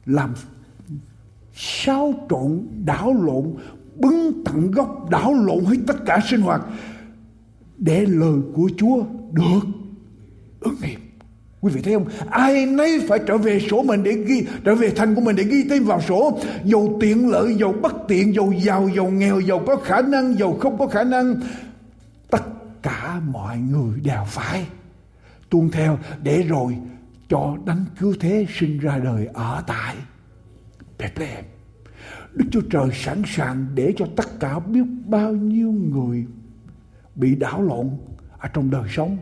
[0.07, 0.35] Làm
[1.55, 3.55] xáo trộn, đảo lộn,
[3.97, 6.61] bứng tận gốc, đảo lộn hết tất cả sinh hoạt
[7.79, 9.61] để lời của Chúa được
[10.61, 11.01] ứng nghiệm.
[11.65, 12.07] Quý vị thấy không?
[12.31, 15.45] Ai nấy phải trở về sổ mình để ghi, trở về thành của mình để
[15.45, 16.39] ghi tên vào sổ.
[16.65, 20.59] Dầu tiện lợi, dầu bất tiện, dầu giàu, dầu nghèo, dầu có khả năng, dầu
[20.61, 21.35] không có khả năng.
[22.31, 22.43] Tất
[22.83, 24.67] cả mọi người đều phải
[25.51, 26.77] tuân theo để rồi
[27.29, 29.95] cho đánh cứu thế sinh ra đời ở tại
[30.99, 31.45] Bethlehem.
[32.33, 36.27] Đức Chúa Trời sẵn sàng để cho tất cả biết bao nhiêu người
[37.15, 37.91] bị đảo lộn
[38.39, 39.19] ở trong đời sống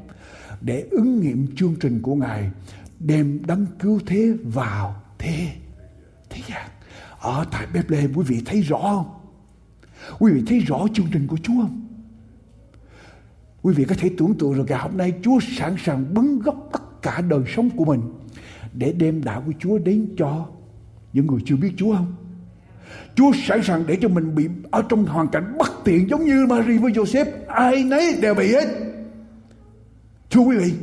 [0.64, 2.50] để ứng nghiệm chương trình của Ngài,
[2.98, 5.48] đem đấng cứu thế vào thế
[6.30, 6.68] thế gian.
[7.20, 9.10] Ở tại Bethlehem, quý vị thấy rõ không?
[10.18, 11.88] Quý vị thấy rõ chương trình của Chúa không?
[13.62, 16.68] Quý vị có thể tưởng tượng rồi ngày hôm nay Chúa sẵn sàng bứng gốc
[16.72, 18.00] tất cả đời sống của mình
[18.72, 20.46] để đem đạo của Chúa đến cho
[21.12, 22.14] những người chưa biết Chúa không?
[23.14, 26.46] Chúa sẵn sàng để cho mình bị ở trong hoàn cảnh bất tiện giống như
[26.46, 27.26] Marie với Joseph.
[27.48, 28.91] Ai nấy đều bị hết.
[30.32, 30.74] Thưa quý vị,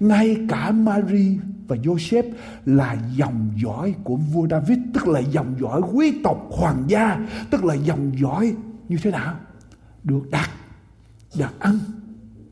[0.00, 1.38] ngay cả Mary
[1.68, 2.30] và Joseph
[2.66, 7.64] là dòng dõi của vua David, tức là dòng dõi quý tộc hoàng gia, tức
[7.64, 8.54] là dòng dõi
[8.88, 9.34] như thế nào?
[10.04, 10.50] Được đặt,
[11.38, 11.78] được ăn,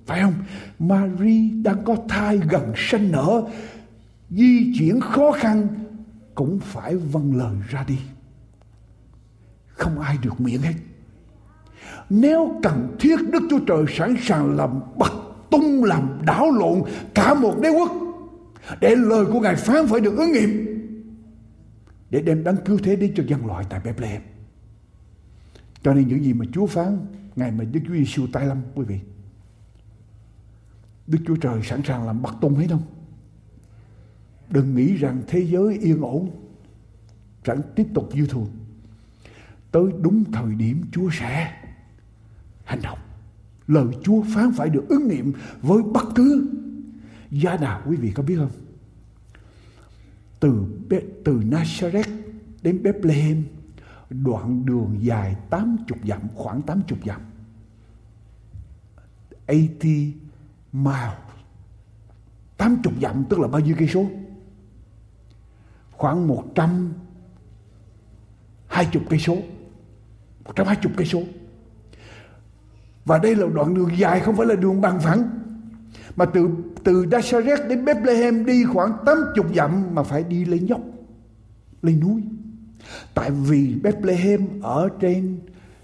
[0.07, 0.35] phải không?
[0.79, 3.43] Mary đang có thai gần sanh nở,
[4.31, 5.69] di chuyển khó khăn
[6.35, 7.99] cũng phải vâng lời ra đi.
[9.67, 10.75] Không ai được miễn hết.
[12.11, 15.13] Nếu cần thiết Đức Chúa Trời sẵn sàng làm bậc
[15.57, 16.83] tung làm đảo lộn
[17.15, 17.93] cả một đế quốc,
[18.81, 20.67] để lời của ngài phán phải được ứng nghiệm,
[22.11, 24.23] để đem đấng cứu thế đến cho dân loại tại Bethlehem.
[25.83, 26.99] Cho nên những gì mà Chúa phán
[27.37, 29.01] ngày mà Đức Chúa Giêsu tái lâm, quý vị.
[31.07, 32.83] Đức Chúa Trời sẵn sàng làm bắt tung hết không?
[34.51, 36.31] Đừng nghĩ rằng thế giới yên ổn
[37.45, 38.51] sẵn tiếp tục như thường.
[39.71, 41.53] Tới đúng thời điểm Chúa sẽ
[42.65, 42.99] hành động
[43.67, 46.49] lời Chúa phán phải được ứng nghiệm với bất cứ
[47.31, 48.51] gia nào quý vị có biết không?
[50.41, 50.67] Từ
[51.25, 52.23] từ Nazareth
[52.63, 53.45] đến Bethlehem
[54.11, 57.21] đoạn đường dài 80 dặm, khoảng 80 dặm.
[59.47, 60.15] 80
[60.73, 61.17] mile.
[62.57, 64.07] 80 dặm tức là bao nhiêu cây số?
[65.91, 66.93] Khoảng 100
[68.67, 69.37] 20 cây số.
[70.45, 71.23] 120 cây số.
[73.07, 75.29] Và đây là đoạn đường dài không phải là đường bằng phẳng.
[76.17, 76.49] Mà từ
[76.85, 80.81] từ Nazareth đến Bethlehem đi khoảng 80 dặm mà phải đi lên dốc,
[81.83, 82.23] lên núi.
[83.15, 85.39] Tại vì Bethlehem ở trên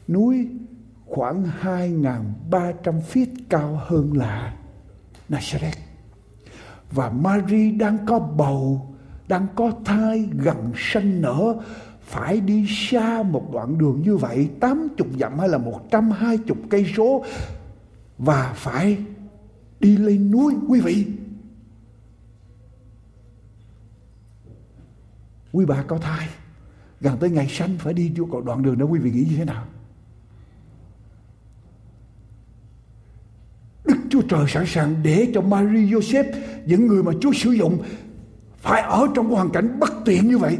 [0.08, 0.48] núi
[1.06, 2.72] khoảng 2.300
[3.12, 4.54] feet cao hơn là
[5.28, 5.80] Nazareth.
[6.90, 8.94] Và Mary đang có bầu,
[9.28, 11.54] đang có thai gần sanh nở
[12.12, 17.24] phải đi xa một đoạn đường như vậy 80 dặm hay là 120 cây số,
[18.18, 18.98] và phải
[19.80, 21.06] đi lên núi, quý vị
[25.52, 26.28] quý bà có thai,
[27.00, 29.44] gần tới ngày sanh phải đi vô đoạn đường đó, quý vị nghĩ như thế
[29.44, 29.64] nào
[33.84, 36.32] Đức Chúa Trời sẵn sàng để cho Mary Joseph,
[36.66, 37.82] những người mà Chúa sử dụng,
[38.58, 40.58] phải ở trong hoàn cảnh bất tiện như vậy.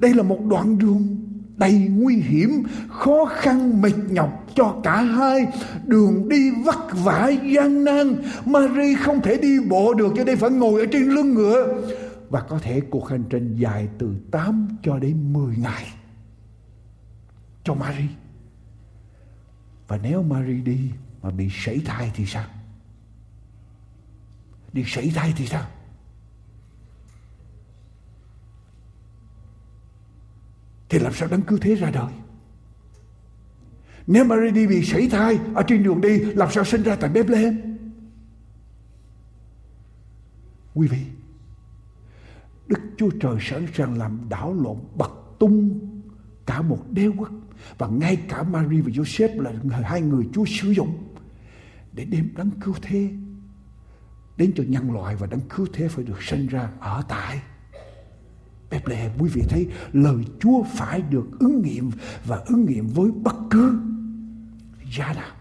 [0.00, 1.16] Đây là một đoạn đường
[1.56, 5.46] đầy nguy hiểm, khó khăn, mệt nhọc cho cả hai.
[5.86, 8.22] Đường đi vất vả, gian nan.
[8.44, 11.82] Mary không thể đi bộ được cho nên phải ngồi ở trên lưng ngựa.
[12.30, 15.86] Và có thể cuộc hành trình dài từ 8 cho đến 10 ngày
[17.64, 18.08] cho Mary
[19.88, 20.90] Và nếu Mary đi
[21.22, 22.44] mà bị sảy thai thì sao?
[24.72, 25.62] Đi sảy thai thì sao?
[30.90, 32.12] Thì làm sao đấng cứu thế ra đời?
[34.06, 37.10] Nếu Mary đi bị sảy thai ở trên đường đi làm sao sinh ra tại
[37.10, 37.78] Bethlehem?
[40.74, 40.98] Quý vị,
[42.66, 45.80] Đức Chúa Trời sẵn sàng làm đảo lộn bật tung
[46.46, 47.30] cả một đế quốc
[47.78, 51.14] và ngay cả Mary và Joseph là hai người Chúa sử dụng
[51.92, 53.10] để đem đấng cứu thế
[54.36, 57.40] đến cho nhân loại và đấng cứu thế phải được sinh ra ở tại
[58.70, 59.10] Bethlehem.
[59.18, 61.90] Quý vị thấy lời Chúa phải được ứng nghiệm
[62.24, 63.80] và ứng nghiệm với bất cứ
[64.96, 65.34] gia nào.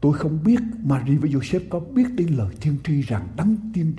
[0.00, 3.94] Tôi không biết Marie và Joseph có biết đến lời tiên tri rằng đấng tiên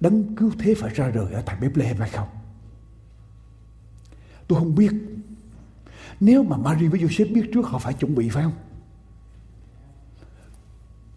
[0.00, 2.28] đấng cứu thế phải ra đời ở tại Bethlehem hay không.
[4.48, 4.92] Tôi không biết.
[6.20, 8.52] Nếu mà Marie và Joseph biết trước, họ phải chuẩn bị, phải không?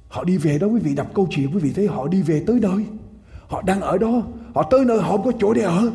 [0.07, 2.43] Họ đi về đó quý vị đọc câu chuyện, quý vị thấy họ đi về
[2.47, 2.85] tới nơi.
[3.47, 4.23] Họ đang ở đó.
[4.55, 5.91] Họ tới nơi họ không có chỗ để ở.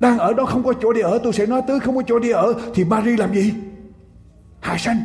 [0.00, 1.18] Đang ở đó không có chỗ để ở.
[1.18, 2.54] Tôi sẽ nói tới không có chỗ để ở.
[2.74, 3.52] Thì Mary làm gì?
[4.60, 4.98] Hạ sanh.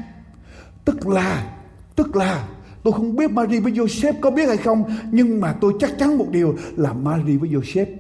[0.86, 1.54] Tức là
[1.96, 2.48] Tức là,
[2.84, 6.18] tôi không biết Mary với Joseph có biết hay không, nhưng mà tôi chắc chắn
[6.18, 7.96] một điều là Mary với Joseph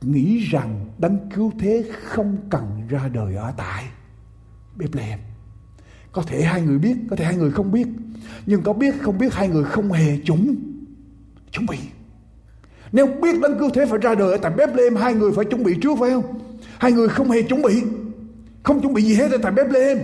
[0.00, 3.84] nghĩ rằng đấng cứu thế không cần ra đời ở tại
[4.76, 5.18] Bethlehem.
[6.12, 7.86] Có thể hai người biết, có thể hai người không biết.
[8.46, 10.56] Nhưng có biết không biết hai người không hề chuẩn,
[11.52, 11.78] chuẩn bị.
[12.92, 15.64] Nếu biết đấng cứu thế phải ra đời ở tại Bethlehem, hai người phải chuẩn
[15.64, 16.40] bị trước phải không?
[16.78, 17.82] Hai người không hề chuẩn bị.
[18.62, 19.98] Không chuẩn bị gì hết ở tại Bethlehem.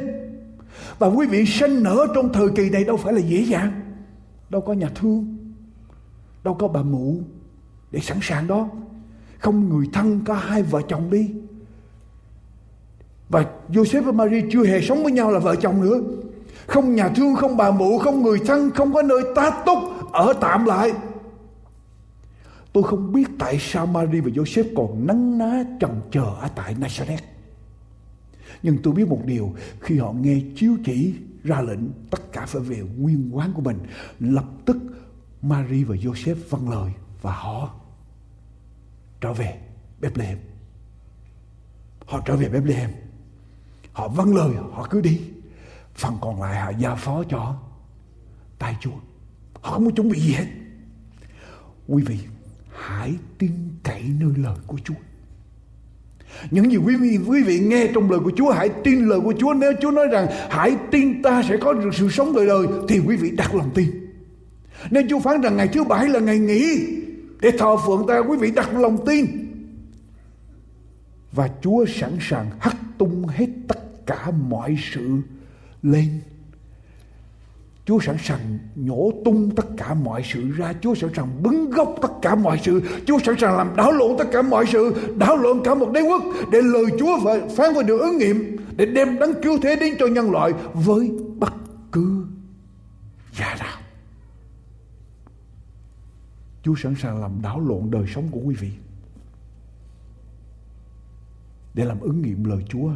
[0.99, 3.81] Và quý vị sinh nở trong thời kỳ này đâu phải là dễ dàng.
[4.51, 5.37] Đâu có nhà thương.
[6.45, 7.17] Đâu có bà mụ
[7.91, 8.69] để sẵn sàng đó.
[9.39, 11.31] Không người thân có hai vợ chồng đi.
[13.29, 16.01] Và Joseph và Mary chưa hề sống với nhau là vợ chồng nữa.
[16.67, 19.79] Không nhà thương, không bà mụ, không người thân, không có nơi tá túc,
[20.13, 20.93] ở tạm lại.
[22.73, 26.75] Tôi không biết tại sao Mary và Joseph còn nắng ná trần chờ ở tại
[26.75, 27.25] Nazareth.
[28.63, 31.15] Nhưng tôi biết một điều, khi họ nghe chiếu chỉ
[31.45, 33.79] ra lệnh tất cả phải về nguyên quán của mình,
[34.21, 34.77] lập tức
[35.43, 37.71] Mary và Joseph vâng lời và họ
[39.21, 39.59] trở về
[40.01, 40.39] Bethlehem.
[42.07, 42.91] Họ trở về Bethlehem.
[43.97, 45.21] Họ vâng lời, họ cứ đi.
[45.95, 47.57] Phần còn lại họ giao phó cho
[48.59, 48.91] tay Chúa.
[49.61, 50.47] Họ không có chuẩn bị gì hết.
[51.89, 52.19] Quý vị,
[52.73, 53.51] hãy tin
[53.83, 54.95] cậy nơi lời của Chúa.
[56.51, 59.35] Những gì quý vị quý vị nghe trong lời của Chúa hãy tin lời của
[59.39, 62.67] Chúa nếu Chúa nói rằng hãy tin ta sẽ có được sự sống đời đời
[62.89, 63.87] thì quý vị đặt lòng tin.
[64.91, 66.87] Nếu Chúa phán rằng ngày thứ bảy là ngày nghỉ
[67.41, 69.27] để thờ phượng ta quý vị đặt lòng tin.
[71.33, 75.21] Và Chúa sẵn sàng hất tung hết tất cả mọi sự
[75.83, 76.21] lên
[77.87, 80.73] Chúa sẵn sàng nhổ tung tất cả mọi sự ra.
[80.81, 82.83] Chúa sẵn sàng bứng gốc tất cả mọi sự.
[83.07, 84.95] Chúa sẵn sàng làm đảo lộn tất cả mọi sự.
[85.19, 86.23] Đảo lộn cả một đế quốc.
[86.53, 88.57] Để lời Chúa phải phán vào được ứng nghiệm.
[88.77, 91.53] Để đem đấng cứu thế đến cho nhân loại với bất
[91.93, 92.27] cứ
[93.33, 93.79] giá nào.
[96.63, 98.71] Chúa sẵn sàng làm đảo lộn đời sống của quý vị.
[101.75, 102.91] Để làm ứng nghiệm lời Chúa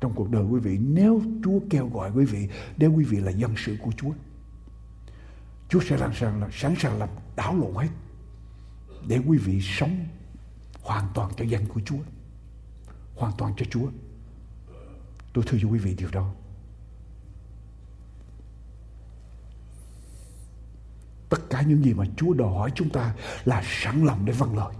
[0.00, 3.30] trong cuộc đời quý vị nếu Chúa kêu gọi quý vị để quý vị là
[3.30, 4.12] dân sự của Chúa.
[5.68, 7.88] Chúa sẽ làm sẵn, là, sẵn sàng làm đảo lộn hết
[9.08, 10.06] để quý vị sống
[10.82, 11.98] hoàn toàn cho danh của Chúa.
[13.16, 13.88] Hoàn toàn cho Chúa.
[15.32, 16.34] Tôi thưa cho quý vị điều đó.
[21.28, 24.56] Tất cả những gì mà Chúa đòi hỏi chúng ta là sẵn lòng để vâng
[24.56, 24.74] lời.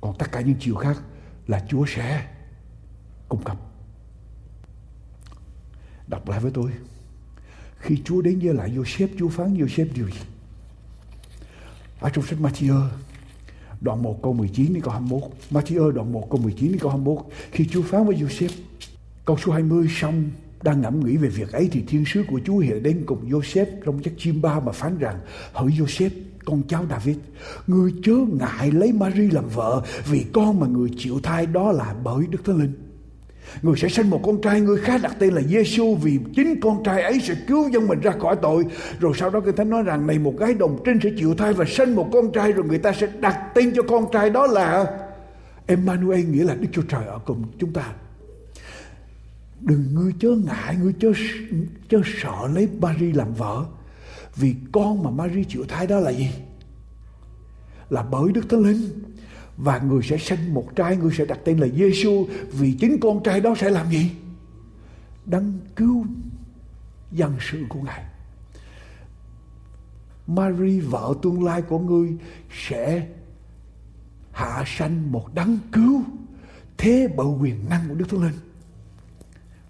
[0.00, 1.02] Còn tất cả những chiều khác
[1.46, 2.35] là Chúa sẽ
[3.28, 3.56] cung cấp.
[6.06, 6.70] Đọc lại với tôi.
[7.78, 10.20] Khi Chúa đến với lại Joseph, Chúa phán Joseph điều gì?
[12.00, 12.88] Ở trong sách Matthew,
[13.80, 15.22] đoạn 1 câu 19 đến câu 21.
[15.50, 17.18] Matthew đoạn 1 câu 19 đến câu 21.
[17.50, 18.50] Khi Chúa phán với Joseph,
[19.24, 20.30] câu số 20 xong
[20.62, 23.66] đang ngẫm nghĩ về việc ấy thì thiên sứ của Chúa hiện đến cùng Joseph
[23.84, 25.20] trong chiếc chim ba mà phán rằng
[25.52, 26.10] hỡi Joseph
[26.44, 27.16] con cháu David
[27.66, 31.94] người chớ ngại lấy Mary làm vợ vì con mà người chịu thai đó là
[32.04, 32.85] bởi Đức Thánh Linh
[33.62, 36.82] Người sẽ sinh một con trai, người khác đặt tên là Giêsu vì chính con
[36.84, 38.64] trai ấy sẽ cứu dân mình ra khỏi tội.
[39.00, 41.52] Rồi sau đó Kinh Thánh nói rằng này một gái đồng trinh sẽ chịu thai
[41.52, 44.46] và sinh một con trai rồi người ta sẽ đặt tên cho con trai đó
[44.46, 44.86] là
[45.66, 47.92] Emmanuel nghĩa là Đức Chúa Trời ở cùng chúng ta.
[49.60, 51.12] Đừng ngươi chớ ngại, ngươi chớ,
[51.88, 53.64] chớ sợ lấy Marie làm vợ.
[54.36, 56.30] Vì con mà Marie chịu thai đó là gì?
[57.90, 58.88] Là bởi Đức Thánh Linh
[59.56, 63.22] và người sẽ sinh một trai, người sẽ đặt tên là Giêsu vì chính con
[63.22, 64.10] trai đó sẽ làm gì?
[65.26, 66.06] Đấng cứu
[67.12, 68.04] dân sự của ngài.
[70.26, 72.16] Mary, vợ tương lai của ngươi,
[72.68, 73.06] sẽ
[74.32, 76.02] hạ sanh một đấng cứu
[76.78, 78.34] thế bầu quyền năng của Đức Thánh Linh.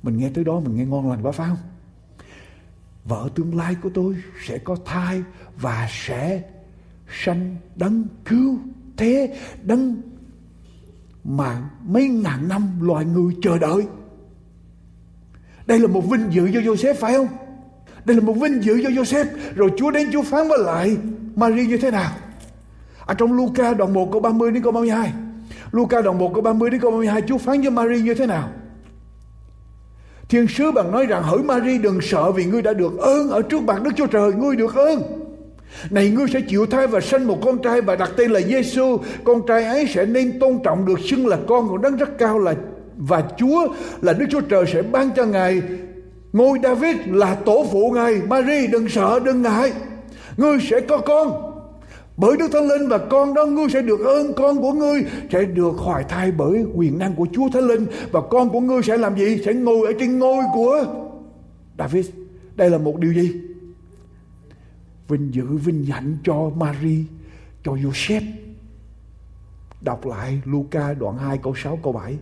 [0.03, 1.59] Mình nghe tới đó, mình nghe ngon lành quá, phải không?
[3.05, 4.16] Vợ tương lai của tôi
[4.47, 5.22] sẽ có thai
[5.61, 6.43] và sẽ
[7.24, 8.59] sanh đấng cứu
[8.97, 9.97] thế đấng
[11.25, 13.87] mà mấy ngàn năm loài người chờ đợi.
[15.67, 17.29] Đây là một vinh dự cho Joseph, phải không?
[18.05, 19.27] Đây là một vinh dự cho Joseph.
[19.55, 20.97] Rồi Chúa đến Chúa phán với lại
[21.37, 22.11] Maria như thế nào?
[23.07, 25.13] Ở trong Luca đoạn 1 câu 30 đến câu 32
[25.73, 28.49] Luca đoạn 1 câu 30 đến câu 32 Chúa phán với Maria như thế nào?
[30.29, 33.43] Thiên sứ bằng nói rằng, hỡi Maria đừng sợ vì ngươi đã được ơn ở
[33.43, 34.33] trước mặt Đức Chúa Trời.
[34.33, 35.26] Ngươi được ơn
[35.91, 38.99] này, ngươi sẽ chịu thai và sinh một con trai và đặt tên là Giêsu.
[39.25, 42.39] Con trai ấy sẽ nên tôn trọng được, xưng là con của đấng rất cao
[42.39, 42.55] là,
[42.97, 43.69] và Chúa
[44.01, 45.62] là Đức Chúa Trời sẽ ban cho ngài
[46.33, 48.14] ngôi David là tổ phụ ngài.
[48.29, 49.73] Mary, đừng sợ, đừng ngại.
[50.37, 51.53] Ngươi sẽ có con.
[52.17, 55.45] Bởi Đức Thánh Linh và con đó, ngươi sẽ được ơn con của ngươi, sẽ
[55.45, 58.97] được hoài thai bởi quyền năng của Chúa Thánh Linh và con của ngươi sẽ
[58.97, 59.43] làm gì?
[59.45, 60.85] Sẽ ngồi ở trên ngôi của
[61.79, 62.07] David.
[62.55, 63.33] Đây là một điều gì?
[65.09, 67.05] Vinh dự, vinh hạnh cho Mary,
[67.65, 68.33] cho Joseph.
[69.81, 72.19] Đọc lại Luca đoạn 2 câu 6 câu 7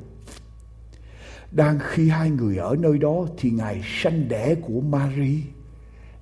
[1.54, 5.42] đang khi hai người ở nơi đó thì ngày sanh đẻ của Mary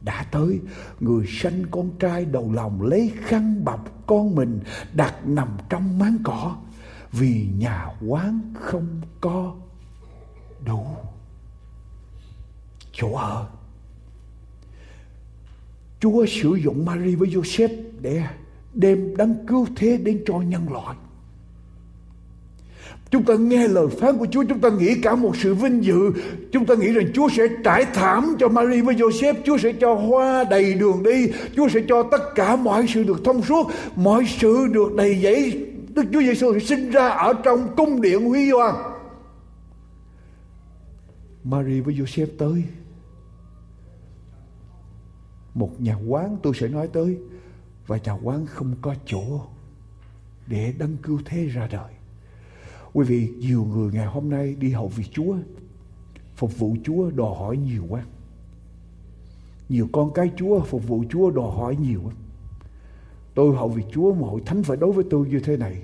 [0.00, 0.60] đã tới.
[1.00, 4.60] Người sanh con trai đầu lòng lấy khăn bọc con mình
[4.92, 6.56] đặt nằm trong máng cỏ.
[7.12, 9.54] Vì nhà quán không có
[10.64, 10.86] đủ
[12.92, 13.46] chỗ ở.
[16.02, 17.68] Chúa sử dụng Mary với Joseph
[18.00, 18.22] để
[18.74, 20.96] đem đấng cứu thế đến cho nhân loại.
[23.10, 26.12] Chúng ta nghe lời phán của Chúa, chúng ta nghĩ cả một sự vinh dự.
[26.52, 29.94] Chúng ta nghĩ rằng Chúa sẽ trải thảm cho Mary với Joseph, Chúa sẽ cho
[29.94, 31.26] hoa đầy đường đi,
[31.56, 35.66] Chúa sẽ cho tất cả mọi sự được thông suốt, mọi sự được đầy dẫy.
[35.94, 38.76] Đức Chúa Giêsu sẽ sinh ra ở trong cung điện huy hoàng.
[41.44, 42.62] Mary với Joseph tới
[45.54, 47.18] một nhà quán tôi sẽ nói tới.
[47.86, 49.40] Và nhà quán không có chỗ
[50.46, 51.92] để đấng cứu thế ra đời.
[52.92, 55.36] Quý vị, nhiều người ngày hôm nay đi hầu việc chúa,
[56.36, 58.04] phục vụ chúa đòi hỏi nhiều quá.
[59.68, 62.12] Nhiều con cái chúa phục vụ chúa đòi hỏi nhiều quá.
[63.34, 65.82] Tôi hầu việc chúa mà hội thánh phải đối với tôi như thế này.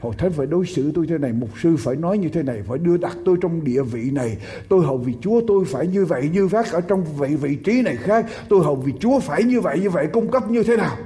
[0.00, 2.62] Hội thánh phải đối xử tôi thế này, mục sư phải nói như thế này,
[2.62, 4.36] phải đưa đặt tôi trong địa vị này.
[4.68, 7.82] Tôi hầu vì Chúa tôi phải như vậy, như vác ở trong vị vị trí
[7.82, 8.26] này khác.
[8.48, 10.96] Tôi hầu vì Chúa phải như vậy, như vậy, cung cấp như thế nào?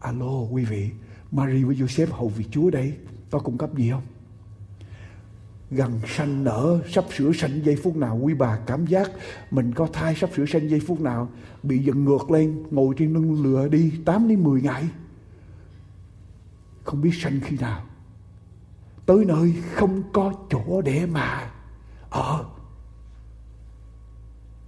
[0.00, 0.90] Alo quý vị,
[1.32, 2.92] Mary với Joseph hầu vì Chúa đây,
[3.30, 4.02] có cung cấp gì không?
[5.70, 9.10] gần sanh nở sắp sửa sanh giây phút nào quý bà cảm giác
[9.50, 11.28] mình có thai sắp sửa sanh giây phút nào
[11.62, 14.88] bị giận ngược lên ngồi trên lưng lừa đi 8 đến 10 ngày
[16.84, 17.84] không biết sanh khi nào
[19.10, 21.50] tới nơi không có chỗ để mà
[22.10, 22.44] ở.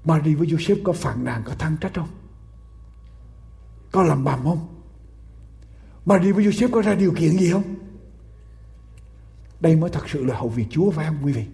[0.05, 2.09] Mary với Joseph có phàn nàn, có than trách không?
[3.93, 4.68] Có làm bầm không?
[6.05, 7.62] Mary với Joseph có ra điều kiện gì không?
[9.61, 11.45] Đây mới thật sự là hậu việc Chúa phải không, quý vị?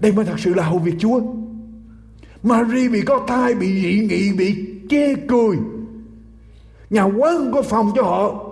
[0.00, 1.20] Đây mới thật sự là hậu việc Chúa.
[2.42, 5.56] Mary bị có thai, bị dị nghị, bị chê cười.
[6.90, 8.46] Nhà quán không có phòng cho họ.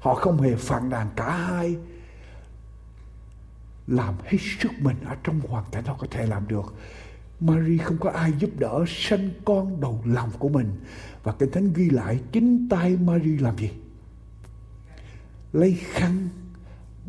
[0.00, 1.76] Họ không hề phàn nàn cả hai
[3.86, 6.74] làm hết sức mình ở trong hoàn cảnh họ có thể làm được.
[7.40, 10.80] Mary không có ai giúp đỡ sanh con đầu lòng của mình.
[11.22, 13.70] Và kinh thánh ghi lại, chính tay Mary làm gì?
[15.52, 16.28] Lấy khăn,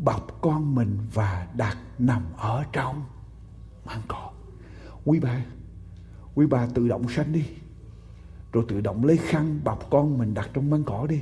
[0.04, 3.04] bọc con mình và đặt nằm ở trong
[3.86, 4.30] mang cỏ.
[5.04, 5.44] Quý bà
[6.34, 7.44] quý bà tự động sanh đi.
[8.52, 11.20] Rồi tự động lấy khăn, bọc con mình đặt trong mang cỏ đi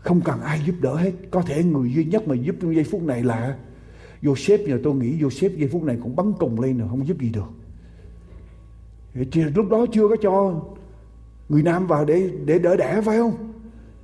[0.00, 1.12] không cần ai giúp đỡ hết.
[1.30, 3.56] Có thể người duy nhất mà giúp trong giây phút này là
[4.22, 4.66] Joseph.
[4.66, 7.30] Giờ tôi nghĩ Joseph giây phút này cũng bắn cùng lên rồi, không giúp gì
[7.30, 7.50] được.
[9.54, 10.62] Lúc đó chưa có cho
[11.48, 13.52] người nam vào để để đỡ đẻ, phải không?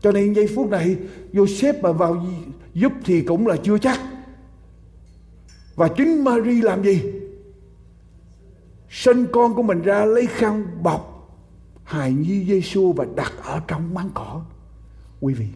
[0.00, 0.96] Cho nên giây phút này
[1.32, 2.26] Joseph mà vào
[2.74, 4.00] giúp thì cũng là chưa chắc.
[5.74, 7.02] Và chính Mary làm gì?
[8.90, 11.30] Sinh con của mình ra lấy khăn bọc,
[11.84, 14.42] hài nhi Giêsu và đặt ở trong máng cỏ.
[15.20, 15.46] Quý vị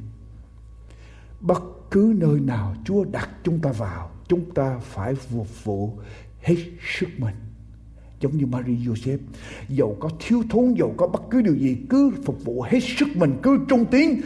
[1.40, 5.98] bất cứ nơi nào Chúa đặt chúng ta vào, chúng ta phải phục vụ
[6.40, 6.56] hết
[6.98, 7.34] sức mình.
[8.20, 9.18] Giống như Marie Joseph,
[9.68, 13.08] dầu có thiếu thốn, dầu có bất cứ điều gì, cứ phục vụ hết sức
[13.14, 14.20] mình, cứ trung tín.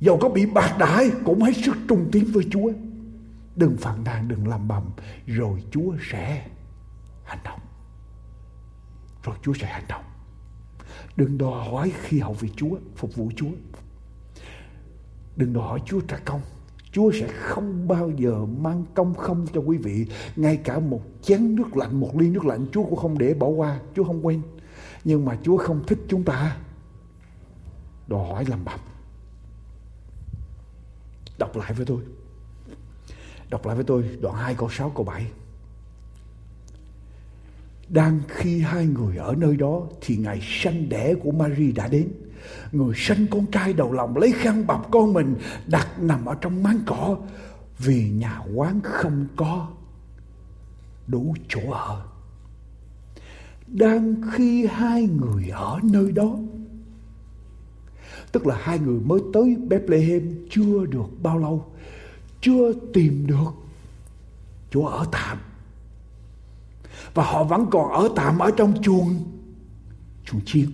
[0.00, 2.72] Dầu có bị bạc đãi, cũng hết sức trung tín với Chúa.
[3.56, 4.82] Đừng phàn nàn, đừng làm bầm,
[5.26, 6.48] rồi Chúa sẽ
[7.24, 7.60] hành động.
[9.24, 10.04] Rồi Chúa sẽ hành động.
[11.16, 13.50] Đừng đòi hỏi khi hậu vị Chúa, phục vụ Chúa
[15.38, 16.40] đừng đòi hỏi Chúa trả công.
[16.92, 20.06] Chúa sẽ không bao giờ mang công không cho quý vị.
[20.36, 23.48] Ngay cả một chén nước lạnh, một ly nước lạnh Chúa cũng không để bỏ
[23.48, 23.80] qua.
[23.96, 24.42] Chúa không quên.
[25.04, 26.56] Nhưng mà Chúa không thích chúng ta.
[28.06, 28.80] Đòi hỏi làm bập.
[31.38, 32.00] Đọc lại với tôi.
[33.50, 35.26] Đọc lại với tôi đoạn 2 câu 6 câu 7
[37.88, 42.08] Đang khi hai người ở nơi đó Thì ngày sanh đẻ của Mary đã đến.
[42.72, 45.34] Người sanh con trai đầu lòng lấy khăn bọc con mình,
[45.66, 47.16] đặt nằm ở trong máng cỏ.
[47.78, 49.68] Vì nhà quán không có
[51.06, 52.02] đủ chỗ ở.
[53.66, 56.36] Đang khi hai người ở nơi đó,
[58.32, 61.64] Tức là hai người mới tới Bethlehem chưa được bao lâu,
[62.40, 63.50] Chưa tìm được
[64.70, 65.38] chỗ ở tạm.
[67.14, 69.14] Và họ vẫn còn ở tạm ở trong chuồng
[70.24, 70.70] Chuồng chiên.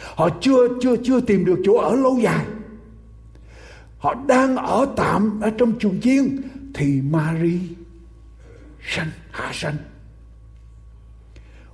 [0.00, 2.46] Họ chưa chưa chưa tìm được chỗ ở lâu dài.
[3.98, 6.36] Họ đang ở tạm ở trong chuồng chiên
[6.74, 7.60] thì Mary
[8.80, 9.76] sanh hạ sanh.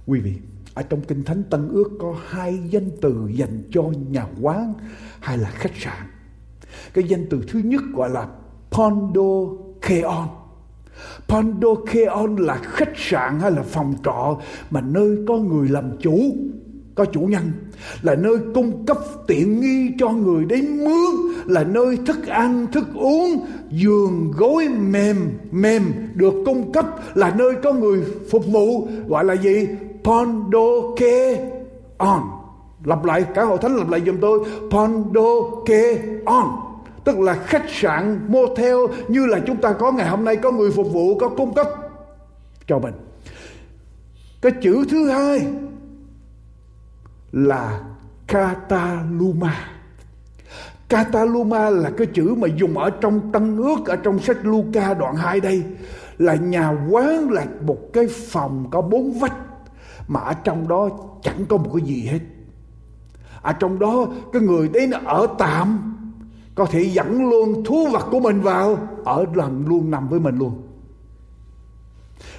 [0.07, 0.35] Quý vị,
[0.75, 4.75] ở trong kinh thánh Tân ước có hai danh từ dành cho nhà quán
[5.21, 6.07] hay là khách sạn.
[6.95, 8.29] Cái danh từ thứ nhất gọi là
[8.71, 9.23] Pondo
[9.83, 10.29] Keon.
[11.29, 11.69] Pondo
[12.39, 16.37] là khách sạn hay là phòng trọ mà nơi có người làm chủ
[16.97, 17.53] có chủ nhân.
[18.03, 21.35] Là nơi cung cấp tiện nghi cho người đến mướn.
[21.47, 25.17] Là nơi thức ăn, thức uống, giường, gối, mềm
[25.51, 25.83] mềm
[26.15, 26.87] được cung cấp.
[27.15, 28.89] Là nơi có người phục vụ.
[29.09, 29.69] Gọi là gì?
[30.05, 31.51] Pondoke
[31.99, 32.23] on.
[32.85, 34.41] Lặp lại, cả hội thánh lặp lại giùm tôi.
[34.71, 36.47] Pondoke on.
[37.05, 38.77] Tức là khách sạn, motel,
[39.09, 41.67] như là chúng ta có ngày hôm nay, có người phục vụ, có cung cấp
[42.67, 42.95] cho mình.
[44.43, 45.47] Cái chữ thứ hai
[47.33, 47.81] là
[48.27, 49.69] Cataluma.
[50.89, 55.17] Cataluma là cái chữ mà dùng ở trong Tân ước ở trong sách Luca đoạn
[55.17, 55.63] 2 đây
[56.19, 59.37] là nhà quán là một cái phòng có bốn vách
[60.09, 60.89] mà ở trong đó
[61.23, 62.21] chẳng có một cái gì hết.
[63.43, 65.93] Ở trong đó cái người đến ở tạm
[66.55, 70.39] có thể dẫn luôn thú vật của mình vào ở làm luôn nằm với mình
[70.39, 70.63] luôn.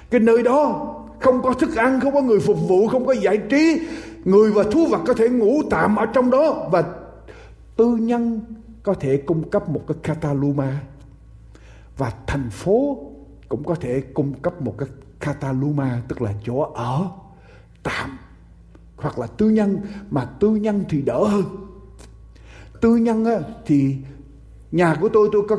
[0.09, 3.37] Cái nơi đó không có thức ăn, không có người phục vụ, không có giải
[3.37, 3.81] trí,
[4.27, 6.83] người và thú vật có thể ngủ tạm ở trong đó và
[7.75, 8.41] tư nhân
[8.83, 10.81] có thể cung cấp một cái Cataluma
[11.97, 12.97] và thành phố
[13.49, 17.07] cũng có thể cung cấp một cái Cataluma tức là chỗ ở
[17.83, 18.17] tạm
[18.97, 21.43] hoặc là tư nhân mà tư nhân thì đỡ hơn.
[22.81, 23.95] Tư nhân á, thì
[24.71, 25.57] nhà của tôi tôi có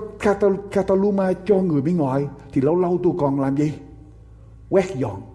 [0.72, 3.72] Cataluma cho người bên ngoài thì lâu lâu tôi còn làm gì?
[4.70, 5.27] Quét dọn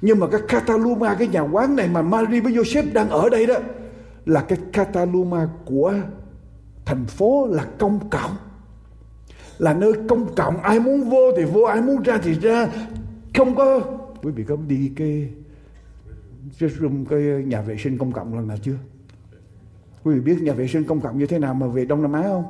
[0.00, 3.46] nhưng mà cái Cataluma, cái nhà quán này mà Mary với Joseph đang ở đây
[3.46, 3.54] đó,
[4.26, 5.94] là cái Cataluma của
[6.84, 8.36] thành phố, là công cộng.
[9.58, 12.68] Là nơi công cộng, ai muốn vô thì vô, ai muốn ra thì ra.
[13.36, 13.80] Không có,
[14.22, 15.28] quý vị có đi cái
[16.58, 18.76] restroom cái nhà vệ sinh công cộng lần nào chưa?
[20.02, 22.12] Quý vị biết nhà vệ sinh công cộng như thế nào mà về Đông Nam
[22.12, 22.44] Á không?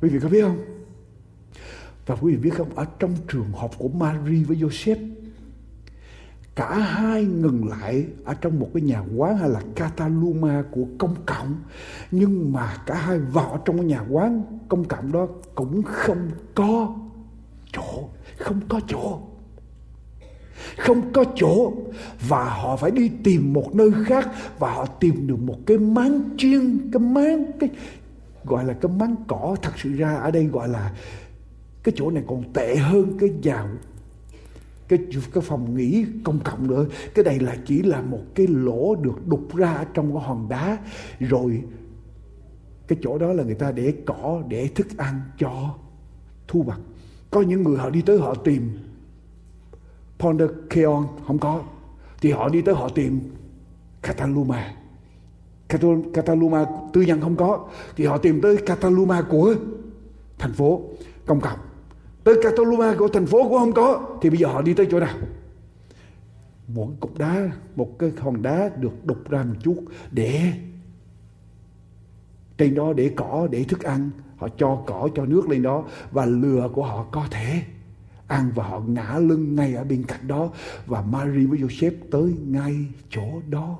[0.00, 0.73] Quý vị có biết không?
[2.06, 5.10] Và quý vị biết không, ở trong trường học của Marie với Joseph,
[6.54, 11.14] cả hai ngừng lại ở trong một cái nhà quán hay là Cataluma của công
[11.26, 11.56] cộng.
[12.10, 16.94] Nhưng mà cả hai vào trong cái nhà quán công cộng đó cũng không có
[17.72, 19.20] chỗ, không có chỗ.
[20.78, 21.72] Không có chỗ
[22.28, 24.28] và họ phải đi tìm một nơi khác
[24.58, 27.70] và họ tìm được một cái máng chiên, cái máng cái
[28.44, 30.92] gọi là cái máng cỏ thật sự ra ở đây gọi là
[31.84, 33.68] cái chỗ này còn tệ hơn cái nhà
[34.88, 34.98] cái
[35.32, 36.86] cái phòng nghỉ công cộng nữa.
[37.14, 40.78] Cái này là chỉ là một cái lỗ được đục ra trong cái hòn đá.
[41.20, 41.62] Rồi
[42.88, 45.74] cái chỗ đó là người ta để cỏ, để thức ăn cho
[46.48, 46.80] thu vật
[47.30, 48.70] có những người họ đi tới họ tìm.
[50.18, 51.62] Pondakeon không có.
[52.20, 53.20] Thì họ đi tới họ tìm
[54.02, 54.74] Cataluma.
[56.12, 57.68] Cataluma tư nhân không có.
[57.96, 59.54] Thì họ tìm tới Cataluma của
[60.38, 60.82] thành phố
[61.26, 61.58] công cộng
[62.24, 65.00] tới Cataluma của thành phố cũng không có, thì bây giờ họ đi tới chỗ
[65.00, 65.16] nào?
[66.68, 70.52] Một cục đá, một cái hòn đá được đục ra một chút để
[72.58, 74.10] trên đó để cỏ, để thức ăn.
[74.36, 77.62] Họ cho cỏ, cho nước lên đó và lừa của họ có thể
[78.26, 80.50] ăn và họ ngã lưng ngay ở bên cạnh đó.
[80.86, 82.76] Và Mary với Joseph tới ngay
[83.10, 83.78] chỗ đó.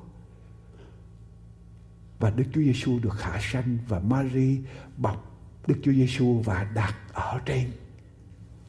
[2.19, 4.59] Và Đức Chúa Giêsu được hạ sanh và Mary
[4.97, 5.31] bọc
[5.67, 7.71] Đức Chúa Giêsu và đặt ở trên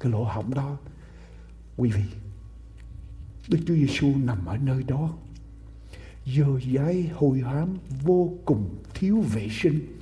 [0.01, 0.77] cái lỗ hổng đó.
[1.77, 2.03] Quý vị,
[3.49, 5.11] Đức Chúa Giêsu nằm ở nơi đó.
[6.27, 9.99] Dơ giấy hôi hám vô cùng thiếu vệ sinh.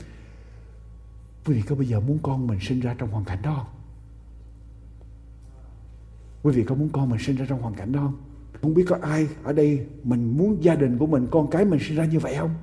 [1.45, 3.75] Quý vị có bây giờ muốn con mình sinh ra trong hoàn cảnh đó không?
[6.43, 8.17] Quý vị có muốn con mình sinh ra trong hoàn cảnh đó không?
[8.63, 11.81] Không biết có ai ở đây mình muốn gia đình của mình, con cái mình
[11.83, 12.55] sinh ra như vậy không?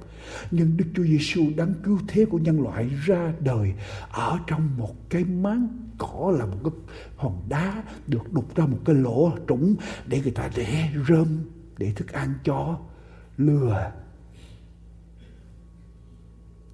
[0.52, 3.74] Nhưng Đức Chúa Giêsu đáng cứu thế của nhân loại ra đời
[4.12, 5.68] ở trong một cái máng
[5.98, 6.74] cỏ là một cái
[7.16, 9.76] hòn đá được đục ra một cái lỗ trũng
[10.08, 11.40] để người ta để rơm,
[11.78, 12.80] để thức ăn cho
[13.38, 13.92] lừa.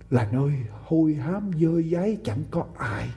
[0.09, 0.51] Là nơi
[0.83, 3.09] hôi hám, dơ giấy, chẳng có ai.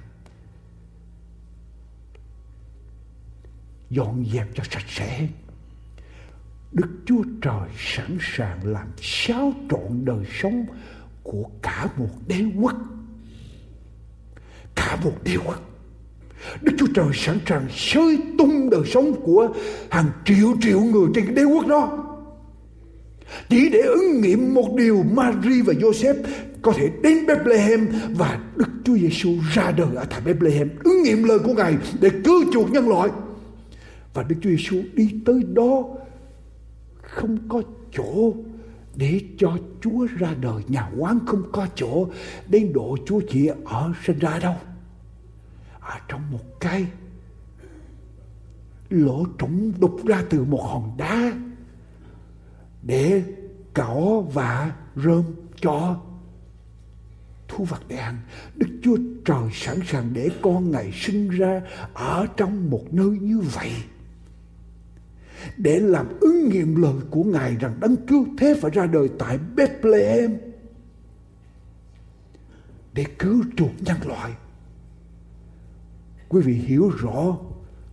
[3.91, 5.28] Dọn dẹp cho sạch sẽ.
[6.72, 10.66] Đức Chúa Trời sẵn sàng làm xáo trộn đời sống
[11.22, 12.74] của cả một đế quốc.
[14.74, 15.70] Cả một đế quốc.
[16.62, 19.48] Đức Chúa Trời sẵn sàng sơi tung đời sống của
[19.90, 22.06] hàng triệu triệu người trên cái đế quốc đó.
[23.48, 26.22] Chỉ để ứng nghiệm một điều Mary và Joseph
[26.62, 31.24] có thể đến Bethlehem và Đức Chúa Giêsu ra đời ở tại Bethlehem ứng nghiệm
[31.24, 33.10] lời của Ngài để cứu chuộc nhân loại.
[34.14, 35.84] Và Đức Chúa Giêsu đi tới đó
[37.11, 38.32] không có chỗ
[38.96, 40.62] để cho Chúa ra đời.
[40.68, 42.08] Nhà quán không có chỗ
[42.48, 44.54] đến độ Chúa chỉ ở sinh ra đâu.
[45.80, 46.86] Ở trong một cái
[48.90, 51.32] lỗ trũng đục ra từ một hòn đá
[52.82, 53.22] để
[53.74, 55.24] cỏ và rơm
[55.61, 56.00] cho
[57.48, 58.18] thu vật để ăn.
[58.56, 61.62] Đức Chúa Trời sẵn sàng để con Ngài sinh ra
[61.94, 63.70] ở trong một nơi như vậy
[65.57, 69.38] để làm ứng nghiệm lời của Ngài rằng đấng cứu thế phải ra đời tại
[69.57, 70.36] Bethlehem
[72.95, 74.32] để cứu chuộc nhân loại.
[76.28, 77.36] Quý vị hiểu rõ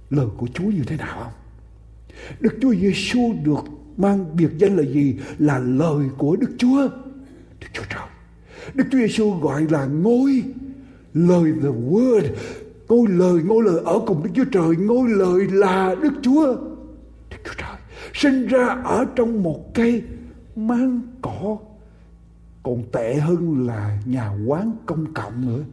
[0.10, 1.34] lời của Chúa như thế nào không?
[2.39, 3.64] Đức Chúa Giêsu được
[3.98, 5.16] mang biệt danh là gì?
[5.39, 6.88] Là lời của Đức Chúa.
[7.60, 8.08] Đức Chúa Trời.
[8.74, 10.43] Đức Chúa Giêsu gọi là ngôi,
[11.14, 12.24] lời the word,
[12.88, 16.56] ngôi lời ngôi lời ở cùng Đức Chúa Trời, ngôi lời là Đức Chúa
[17.48, 17.78] Chúa Trời,
[18.14, 20.04] sinh ra ở trong một cây
[20.56, 21.58] mang cỏ,
[22.64, 25.64] còn tệ hơn là nhà quán công cộng nữa.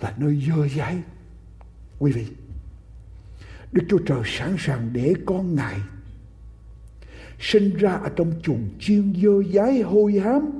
[0.00, 0.98] Là nơi dơ dãi
[1.98, 2.26] quý vị,
[3.72, 5.76] Đức Chúa Trời sẵn sàng để con Ngài
[7.40, 10.50] sinh ra ở trong chuồng chiên dơ dái hôi hám,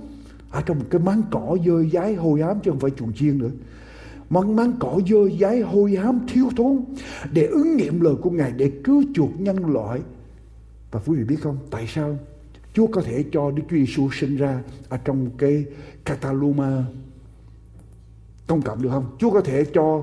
[0.50, 3.38] ở trong một cái máng cỏ dơ dái hôi hám chứ không phải chuồng chiên
[3.38, 3.50] nữa
[4.30, 6.84] mang mang cỏ dơ dái hôi hám thiếu thốn
[7.32, 10.00] để ứng nghiệm lời của Ngài để cứu chuộc nhân loại.
[10.90, 12.18] Và quý vị biết không, tại sao
[12.74, 15.64] Chúa có thể cho Đức Chúa Giêsu sinh ra ở trong cái
[16.04, 16.84] Cataluma
[18.46, 19.16] công cộng được không?
[19.18, 20.02] Chúa có thể cho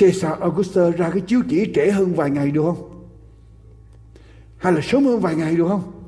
[0.00, 3.06] Caesar Augustus ra cái chiếu chỉ trễ hơn vài ngày được không?
[4.56, 5.99] Hay là sớm hơn vài ngày được không?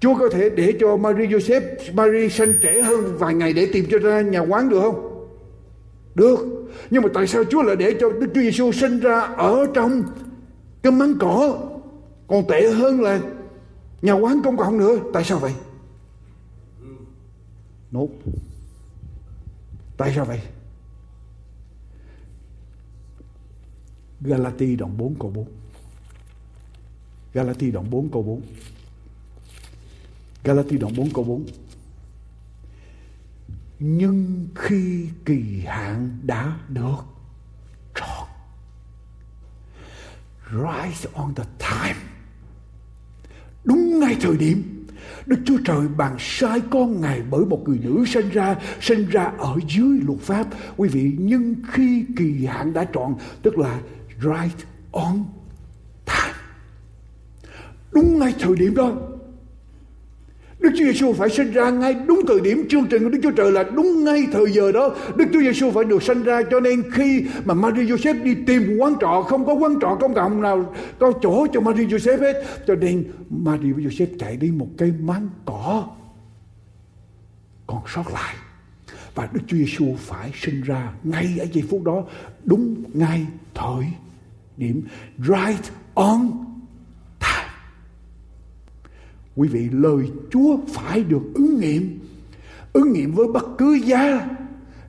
[0.00, 3.86] Chúa có thể để cho Marie Joseph Marie sanh trẻ hơn vài ngày để tìm
[3.90, 5.28] cho ra nhà quán được không?
[6.14, 6.38] Được.
[6.90, 10.02] Nhưng mà tại sao Chúa lại để cho Đức Chúa Giêsu sinh ra ở trong
[10.82, 11.58] cái máng cỏ
[12.26, 13.20] còn tệ hơn là
[14.02, 14.96] nhà quán công cộng nữa?
[15.12, 15.52] Tại sao vậy?
[17.90, 18.08] Nốt.
[19.96, 20.40] Tại sao vậy?
[24.20, 25.46] Galati đoạn 4 câu 4.
[27.34, 28.40] Galati đoạn 4 câu 4.
[30.46, 31.46] Galati đoạn 4 câu 4
[33.78, 36.96] Nhưng khi kỳ hạn đã được
[37.94, 38.28] trọn
[40.50, 42.00] Right on the time
[43.64, 44.86] Đúng ngay thời điểm
[45.26, 49.24] Đức Chúa Trời bàn sai con Ngài bởi một người nữ sinh ra, sinh ra
[49.38, 50.46] ở dưới luật pháp.
[50.76, 53.80] Quý vị, nhưng khi kỳ hạn đã trọn, tức là
[54.20, 55.24] right on
[56.04, 56.38] time.
[57.92, 58.92] Đúng ngay thời điểm đó,
[60.66, 63.30] Đức Chúa Giêsu phải sinh ra ngay đúng thời điểm chương trình của Đức Chúa
[63.30, 64.94] Trời là đúng ngay thời giờ đó.
[65.16, 68.76] Đức Chúa Giêsu phải được sinh ra cho nên khi mà Maria Joseph đi tìm
[68.78, 72.44] quán trọ, không có quán trọ công cộng nào có chỗ cho Maria Joseph hết.
[72.66, 75.86] Cho nên Maria Joseph chạy đi một cây máng cỏ,
[77.66, 78.34] còn sót lại
[79.14, 82.04] và Đức Chúa Giêsu phải sinh ra ngay ở giây phút đó,
[82.44, 83.86] đúng ngay thời
[84.56, 84.82] điểm
[85.18, 86.45] right on.
[89.36, 92.06] Quý vị, lời Chúa phải được ứng nghiệm
[92.76, 94.28] ứng nghiệm với bất cứ giá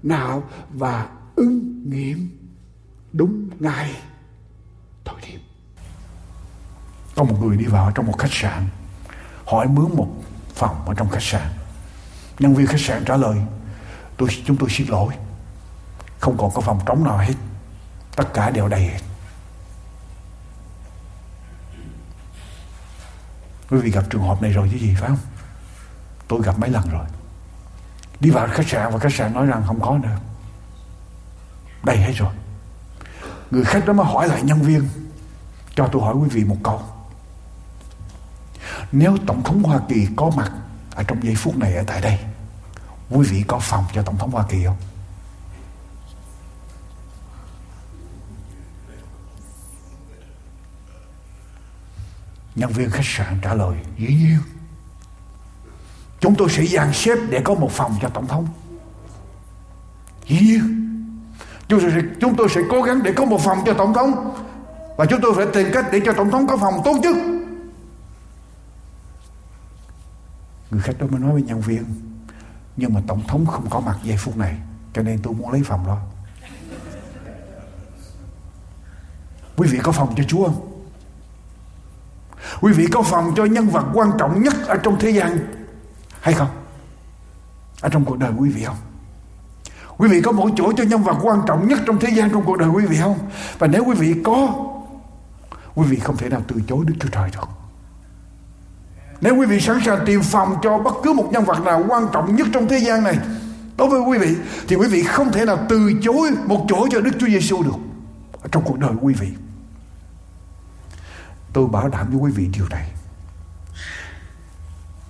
[0.03, 2.29] nào và ứng nghiệm
[3.13, 3.95] đúng ngày,
[5.05, 5.39] thời điểm.
[7.15, 8.63] Có một người đi vào trong một khách sạn,
[9.45, 10.07] hỏi mướn một
[10.53, 11.47] phòng ở trong khách sạn.
[12.39, 13.37] Nhân viên khách sạn trả lời,
[14.17, 15.13] tôi, chúng tôi xin lỗi,
[16.19, 17.35] không còn có phòng trống nào hết,
[18.15, 19.06] tất cả đều đầy hết
[23.69, 25.19] quý vị gặp trường hợp này rồi chứ gì, phải không?
[26.27, 27.05] Tôi gặp mấy lần rồi.
[28.19, 30.17] Đi vào khách sạn và khách sạn nói rằng không có nữa.
[31.83, 32.33] Đầy hết rồi.
[33.51, 34.89] Người khách đó mới hỏi lại nhân viên,
[35.75, 36.81] cho tôi hỏi quý vị một câu.
[38.91, 40.51] Nếu tổng thống hoa kỳ có mặt
[40.95, 42.19] ở trong giây phút này ở tại đây,
[43.09, 44.77] quý vị có phòng cho tổng thống hoa kỳ không?
[52.57, 54.37] Nhân viên khách sạn trả lời dĩ nhiên.
[56.19, 58.47] Chúng tôi sẽ dàn xếp để có một phòng cho tổng thống.
[60.27, 60.83] Dĩ nhiên.
[61.67, 64.35] Chúng tôi sẽ, chúng tôi sẽ cố gắng để có một phòng cho tổng thống
[64.97, 67.15] và chúng tôi phải tìm cách để cho tổng thống có phòng tốt nhất.
[70.71, 71.83] Người khách đó mới nói với nhân viên
[72.77, 74.57] nhưng mà tổng thống không có mặt giây phút này
[74.93, 75.97] cho nên tôi muốn lấy phòng đó.
[79.55, 80.76] Quý vị có phòng cho chúa không?
[82.61, 85.39] Quý vị có phòng cho nhân vật quan trọng nhất ở trong thế gian
[86.21, 86.49] hay không?
[87.81, 88.75] Ở trong cuộc đời quý vị không?
[89.97, 92.43] Quý vị có một chỗ cho nhân vật quan trọng nhất trong thế gian trong
[92.45, 93.17] cuộc đời quý vị không?
[93.59, 94.55] Và nếu quý vị có,
[95.75, 97.49] quý vị không thể nào từ chối đức chúa trời được.
[99.21, 102.07] Nếu quý vị sẵn sàng tìm phòng cho bất cứ một nhân vật nào quan
[102.13, 103.17] trọng nhất trong thế gian này,
[103.77, 104.35] đối với quý vị,
[104.67, 107.77] thì quý vị không thể nào từ chối một chỗ cho Đức Chúa Giêsu được.
[108.51, 109.27] Trong cuộc đời quý vị.
[111.53, 112.91] Tôi bảo đảm với quý vị điều này.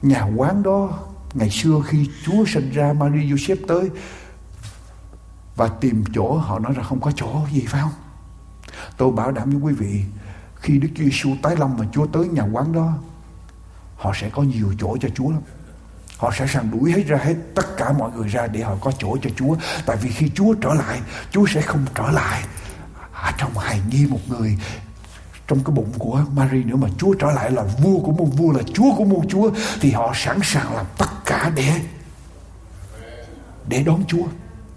[0.02, 1.00] Nhà quán đó
[1.34, 3.90] ngày xưa khi Chúa sinh ra Maria Joseph tới
[5.56, 7.94] và tìm chỗ họ nói là không có chỗ gì phải không?
[8.98, 10.04] Tôi bảo đảm với quý vị
[10.56, 12.94] khi Đức Chúa Giêsu tái lâm và Chúa tới nhà quán đó
[13.96, 15.42] họ sẽ có nhiều chỗ cho Chúa lắm.
[16.18, 18.92] Họ sẽ sẵn đuổi hết ra hết tất cả mọi người ra để họ có
[18.92, 19.56] chỗ cho Chúa.
[19.86, 22.44] Tại vì khi Chúa trở lại, Chúa sẽ không trở lại
[23.14, 24.58] ở trong hài nhi một người
[25.48, 28.52] trong cái bụng của Mary nữa mà Chúa trở lại là vua của muôn vua
[28.52, 31.74] là Chúa của muôn Chúa, thì họ sẵn sàng làm tất cả để
[33.68, 34.24] để đón Chúa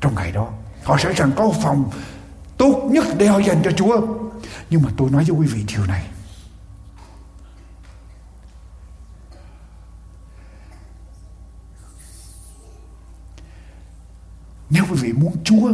[0.01, 0.49] trong ngày đó.
[0.85, 1.91] Họ sẵn sàng có phòng
[2.57, 4.01] tốt nhất để họ dành cho Chúa.
[4.71, 6.07] Nhưng mà tôi nói với quý vị điều này
[14.71, 15.73] Nếu quý vị muốn Chúa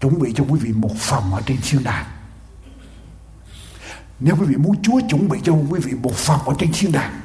[0.00, 2.15] chuẩn bị cho quý vị một phòng ở trên thiên đàng.
[4.20, 6.92] Nếu quý vị muốn Chúa chuẩn bị cho quý vị một phòng ở trên thiên
[6.92, 7.20] đàng,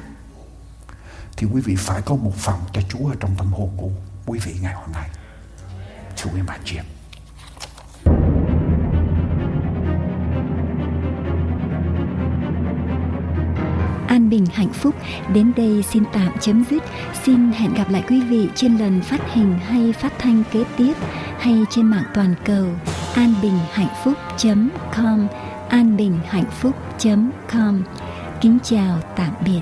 [1.36, 3.90] thì quý vị phải có một phòng cho Chúa ở trong tâm hồn của
[4.26, 5.10] quý vị ngày hôm nay.
[6.16, 6.84] Thưa quý bạn chị em.
[14.08, 14.94] an bình, hạnh phúc
[15.34, 16.82] đến đây xin tạm chấm dứt
[17.24, 20.92] xin hẹn gặp lại quý vị trên lần phát hình hay phát thanh kế tiếp
[21.38, 22.66] hay trên mạng toàn cầu
[23.14, 24.14] an bình, hạnh phúc
[24.96, 25.28] com
[25.72, 26.76] an bình hạnh phúc
[27.52, 27.82] com.
[28.40, 29.60] Kính chào tạm biệt.